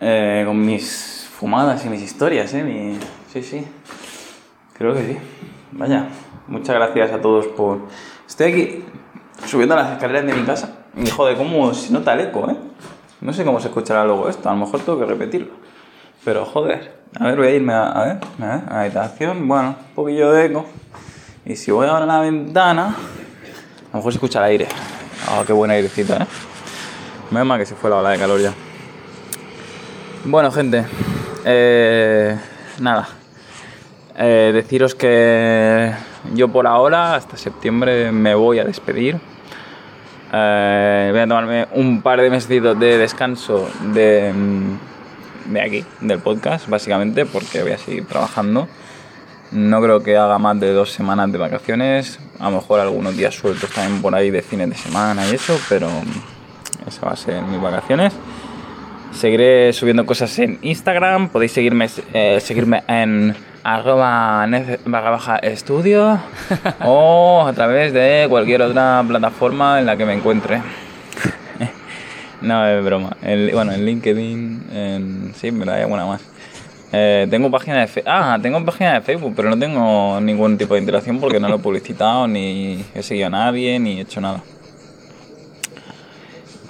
Eh, 0.00 0.44
con 0.46 0.64
mis 0.64 1.28
fumadas 1.38 1.84
y 1.84 1.88
mis 1.90 2.00
historias, 2.02 2.54
¿eh? 2.54 2.62
Mi- 2.62 2.98
Sí, 3.30 3.42
sí. 3.42 3.66
Creo 4.78 4.94
que 4.94 5.02
sí. 5.04 5.18
Vaya, 5.72 6.06
muchas 6.46 6.74
gracias 6.76 7.12
a 7.12 7.20
todos 7.20 7.46
por... 7.48 7.86
Estoy 8.28 8.52
aquí 8.52 8.84
subiendo 9.46 9.74
las 9.74 9.92
escaleras 9.92 10.26
de 10.26 10.34
mi 10.34 10.44
casa 10.44 10.74
y 10.94 11.08
joder, 11.08 11.36
cómo 11.36 11.72
se 11.72 11.92
nota 11.92 12.12
el 12.12 12.20
eco, 12.20 12.50
¿eh? 12.50 12.56
No 13.22 13.32
sé 13.32 13.44
cómo 13.44 13.58
se 13.58 13.68
escuchará 13.68 14.04
luego 14.04 14.28
esto, 14.28 14.48
a 14.48 14.52
lo 14.52 14.58
mejor 14.58 14.80
tengo 14.80 14.98
que 14.98 15.06
repetirlo. 15.06 15.54
Pero 16.24 16.44
joder, 16.44 17.00
a 17.18 17.24
ver, 17.24 17.36
voy 17.36 17.46
a 17.46 17.50
irme 17.50 17.72
a, 17.72 17.86
a 17.86 18.04
ver, 18.04 18.18
a 18.40 18.46
ver, 18.46 18.62
a 18.68 18.80
habitación, 18.82 19.48
bueno, 19.48 19.70
un 19.70 19.94
poquillo 19.94 20.30
de 20.30 20.44
eco. 20.44 20.66
Y 21.46 21.56
si 21.56 21.70
voy 21.70 21.88
ahora 21.88 22.04
a 22.04 22.06
la 22.06 22.20
ventana, 22.20 22.88
a 22.88 23.92
lo 23.92 23.98
mejor 23.98 24.12
se 24.12 24.18
escucha 24.18 24.40
el 24.40 24.44
aire. 24.44 24.68
Ah, 25.26 25.42
qué 25.46 25.52
buen 25.54 25.70
airecito, 25.70 26.14
¿eh? 26.14 26.26
Menos 27.30 27.48
mal 27.48 27.58
que 27.58 27.66
se 27.66 27.74
fue 27.74 27.88
la 27.88 27.96
ola 27.96 28.10
de 28.10 28.18
calor 28.18 28.40
ya. 28.40 28.52
Bueno, 30.24 30.52
gente, 30.52 30.84
eh, 31.44 32.38
nada. 32.78 33.08
Eh, 34.16 34.50
deciros 34.52 34.94
que 34.94 35.94
yo 36.34 36.48
por 36.48 36.66
ahora, 36.66 37.14
hasta 37.14 37.36
septiembre, 37.36 38.12
me 38.12 38.34
voy 38.34 38.58
a 38.58 38.64
despedir. 38.64 39.18
Eh, 40.32 41.08
voy 41.10 41.20
a 41.20 41.26
tomarme 41.26 41.66
un 41.72 42.02
par 42.02 42.20
de 42.20 42.30
meses 42.30 42.48
de 42.48 42.98
descanso 42.98 43.68
de, 43.94 44.32
mm, 44.34 45.52
de 45.52 45.60
aquí, 45.60 45.84
del 46.00 46.18
podcast, 46.18 46.68
básicamente, 46.68 47.24
porque 47.26 47.62
voy 47.62 47.72
a 47.72 47.78
seguir 47.78 48.06
trabajando. 48.06 48.68
No 49.50 49.80
creo 49.80 50.02
que 50.02 50.16
haga 50.16 50.38
más 50.38 50.60
de 50.60 50.72
dos 50.72 50.92
semanas 50.92 51.32
de 51.32 51.38
vacaciones. 51.38 52.20
A 52.38 52.50
lo 52.50 52.56
mejor 52.56 52.80
algunos 52.80 53.16
días 53.16 53.34
sueltos 53.34 53.70
también 53.70 54.02
por 54.02 54.14
ahí 54.14 54.30
de 54.30 54.42
fines 54.42 54.68
de 54.68 54.76
semana 54.76 55.26
y 55.26 55.34
eso, 55.34 55.58
pero 55.68 55.88
mm, 55.88 56.88
eso 56.88 57.06
va 57.06 57.12
a 57.12 57.16
ser 57.16 57.42
mis 57.42 57.60
vacaciones. 57.60 58.12
Seguiré 59.12 59.72
subiendo 59.72 60.04
cosas 60.04 60.38
en 60.38 60.58
Instagram. 60.60 61.30
Podéis 61.30 61.52
seguirme, 61.52 61.88
eh, 62.12 62.38
seguirme 62.40 62.84
en 62.86 63.34
arroba 63.64 64.46
nef 64.46 64.78
barra 64.86 65.10
baja 65.10 65.36
estudio 65.38 66.18
o 66.84 67.44
a 67.46 67.52
través 67.52 67.92
de 67.92 68.26
cualquier 68.28 68.62
otra 68.62 69.04
plataforma 69.06 69.78
en 69.78 69.86
la 69.86 69.96
que 69.96 70.06
me 70.06 70.14
encuentre. 70.14 70.62
no, 72.40 72.66
es 72.66 72.84
broma. 72.84 73.16
En- 73.22 73.50
bueno, 73.52 73.72
en 73.72 73.84
LinkedIn, 73.84 74.62
en, 74.72 75.32
sí, 75.36 75.52
pero 75.52 75.72
hay 75.72 75.82
alguna 75.82 76.06
más. 76.06 76.22
Eh, 76.90 77.26
tengo 77.28 77.50
página 77.50 77.84
de 77.84 78.02
ah, 78.06 78.38
tengo 78.40 78.64
página 78.64 78.94
de 78.94 79.00
Facebook, 79.02 79.34
pero 79.36 79.50
no 79.50 79.58
tengo 79.58 80.18
ningún 80.22 80.56
tipo 80.56 80.72
de 80.74 80.80
interacción 80.80 81.20
porque 81.20 81.38
no 81.38 81.48
lo 81.48 81.56
he 81.56 81.58
publicitado, 81.58 82.26
ni 82.26 82.82
he 82.94 83.02
seguido 83.02 83.26
a 83.26 83.30
nadie, 83.30 83.78
ni 83.78 83.98
he 83.98 84.02
hecho 84.02 84.20
nada. 84.22 84.42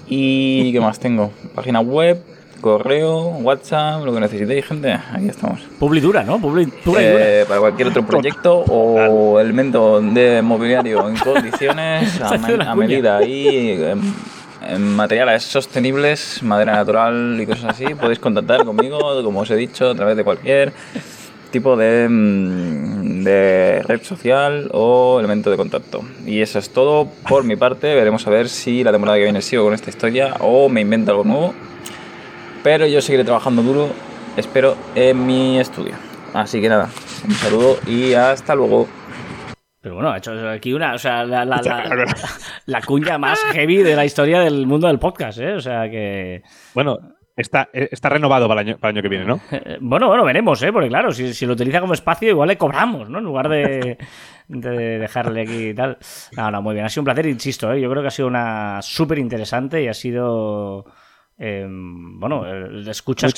¿Y 0.09 0.73
qué 0.73 0.81
más 0.81 0.99
tengo? 0.99 1.31
Página 1.55 1.81
web, 1.81 2.21
correo, 2.61 3.21
WhatsApp, 3.43 4.05
lo 4.05 4.13
que 4.13 4.21
necesitéis, 4.21 4.65
gente. 4.67 4.93
Aquí 4.93 5.29
estamos. 5.29 5.61
Publi 5.79 6.01
dura, 6.01 6.23
¿no? 6.25 6.39
Publi, 6.41 6.67
dura. 6.85 7.01
Eh, 7.03 7.45
para 7.47 7.61
cualquier 7.61 7.89
otro 7.89 8.05
proyecto 8.07 8.59
o 8.69 9.39
elemento 9.41 10.01
de 10.01 10.43
mobiliario 10.43 11.09
en 11.09 11.17
condiciones 11.25 12.21
a, 12.23 12.37
me- 12.39 12.65
a 12.65 12.75
medida 12.75 13.23
y 13.25 13.71
en, 13.73 14.01
en 14.69 14.97
materiales 14.97 15.43
sostenibles, 15.45 16.43
madera 16.43 16.73
natural 16.75 17.39
y 17.41 17.47
cosas 17.47 17.65
así, 17.71 17.87
podéis 17.95 18.19
contactar 18.19 18.65
conmigo, 18.65 18.99
como 19.25 19.41
os 19.41 19.51
he 19.51 19.57
dicho, 19.57 19.91
a 19.91 19.95
través 19.95 20.17
de 20.17 20.25
cualquier 20.25 20.73
tipo 21.51 21.77
de, 21.79 22.07
mm, 22.11 23.25
de 23.25 23.83
red 23.87 24.03
social 24.03 24.69
o 24.75 25.17
elemento 25.19 25.51
de 25.51 25.57
contacto. 25.57 26.03
Y 26.27 26.43
eso 26.43 26.59
es 26.59 26.69
todo 26.71 27.09
por 27.27 27.45
mi 27.45 27.57
parte. 27.57 27.95
Veremos 27.95 28.27
a 28.27 28.31
ver 28.31 28.51
si 28.51 28.85
la 28.85 28.93
temporada 28.93 29.17
que 29.17 29.25
viene 29.25 29.41
sigo 29.41 29.65
con 29.65 29.73
esta 29.73 29.89
historia 29.89 30.35
o 30.41 30.69
me 30.69 30.83
invento 30.83 31.13
algo 31.13 31.25
nuevo. 31.25 31.55
Pero 32.63 32.87
yo 32.87 33.01
seguiré 33.01 33.25
trabajando 33.25 33.63
duro, 33.63 33.89
espero, 34.37 34.77
en 34.95 35.27
mi 35.27 35.59
estudio. 35.59 35.95
Así 36.35 36.61
que 36.61 36.69
nada, 36.69 36.89
un 37.25 37.33
saludo 37.33 37.79
y 37.87 38.15
hasta 38.15 38.55
luego. 38.55 38.87
Pero 39.81 39.95
bueno, 39.95 40.11
ha 40.11 40.19
hecho 40.19 40.33
aquí 40.51 40.73
una, 40.73 40.95
o 40.95 40.99
sea, 40.99 41.25
la, 41.25 41.45
la, 41.45 41.63
la, 41.63 42.07
la 42.67 42.81
cuña 42.83 43.17
más 43.17 43.39
heavy 43.53 43.79
de 43.83 43.95
la 43.97 44.05
historia 44.05 44.41
del 44.41 44.67
mundo 44.67 44.89
del 44.89 44.99
podcast, 44.99 45.39
¿eh? 45.39 45.53
O 45.53 45.61
sea 45.61 45.89
que... 45.89 46.43
Bueno, 46.75 46.99
está, 47.37 47.69
eh, 47.73 47.89
está 47.93 48.09
renovado 48.09 48.49
para 48.49 48.61
el, 48.63 48.69
año, 48.69 48.79
para 48.79 48.91
el 48.91 48.97
año 48.97 49.03
que 49.03 49.09
viene, 49.09 49.25
¿no? 49.25 49.41
Eh, 49.53 49.79
Bueno, 49.81 50.09
bueno, 50.09 50.25
veremos, 50.25 50.61
¿eh? 50.63 50.73
Porque 50.73 50.89
claro, 50.89 51.13
si, 51.13 51.33
si 51.33 51.47
lo 51.47 51.53
utiliza 51.53 51.81
como 51.81 51.95
espacio, 51.95 52.29
igual 52.29 52.49
le 52.49 52.59
cobramos, 52.59 53.09
¿no? 53.09 53.19
En 53.19 53.25
lugar 53.25 53.49
de, 53.49 53.97
de 54.49 54.99
dejarle 54.99 55.43
aquí 55.43 55.69
y 55.69 55.75
tal. 55.75 55.97
No, 56.37 56.51
no, 56.51 56.61
muy 56.61 56.75
bien. 56.75 56.85
Ha 56.85 56.89
sido 56.89 57.03
un 57.03 57.07
placer, 57.07 57.27
insisto, 57.27 57.73
¿eh? 57.73 57.81
Yo 57.81 57.89
creo 57.89 58.03
que 58.03 58.09
ha 58.09 58.13
sido 58.13 58.29
una 58.29 58.83
súper 58.83 59.19
interesante 59.19 59.83
y 59.83 59.89
ha 59.89 59.95
sido... 59.95 60.85
eh, 61.39 61.67
bueno, 61.69 62.45
escuchas 62.91 63.33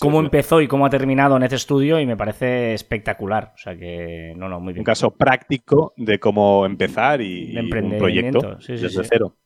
cómo 0.00 0.20
sí. 0.20 0.24
empezó 0.24 0.60
y 0.60 0.66
cómo 0.66 0.84
ha 0.84 0.90
terminado 0.90 1.36
en 1.36 1.44
este 1.44 1.56
estudio 1.56 2.00
y 2.00 2.06
me 2.06 2.16
parece 2.16 2.74
espectacular. 2.74 3.52
O 3.54 3.58
sea 3.58 3.76
que, 3.76 4.34
no, 4.36 4.48
no, 4.48 4.58
muy 4.58 4.72
bien. 4.72 4.80
Un 4.80 4.84
caso 4.84 5.12
práctico 5.12 5.92
de 5.96 6.18
cómo 6.18 6.66
empezar 6.66 7.20
y, 7.20 7.52
De 7.52 7.60
y 7.60 7.72
un 7.72 7.98
proyecto 7.98 8.60
sí, 8.60 8.76
sí, 8.76 8.82
desde 8.82 9.04
cero. 9.04 9.36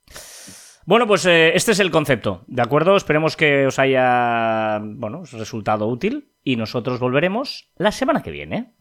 Bueno, 0.87 1.07
pues 1.07 1.27
eh, 1.27 1.53
este 1.55 1.73
es 1.73 1.81
el 1.81 1.91
concepto, 1.91 2.43
¿de 2.47 2.63
acuerdo? 2.63 2.97
Esperemos 2.97 3.37
que 3.37 3.67
os 3.67 3.79
haya, 3.79 4.81
bueno, 4.83 5.23
resultado 5.33 5.87
útil 5.87 6.33
y 6.43 6.57
nosotros 6.57 6.99
volveremos 6.99 7.71
la 7.77 7.93
semana 7.93 8.23
que 8.23 8.31
viene. 8.31 8.75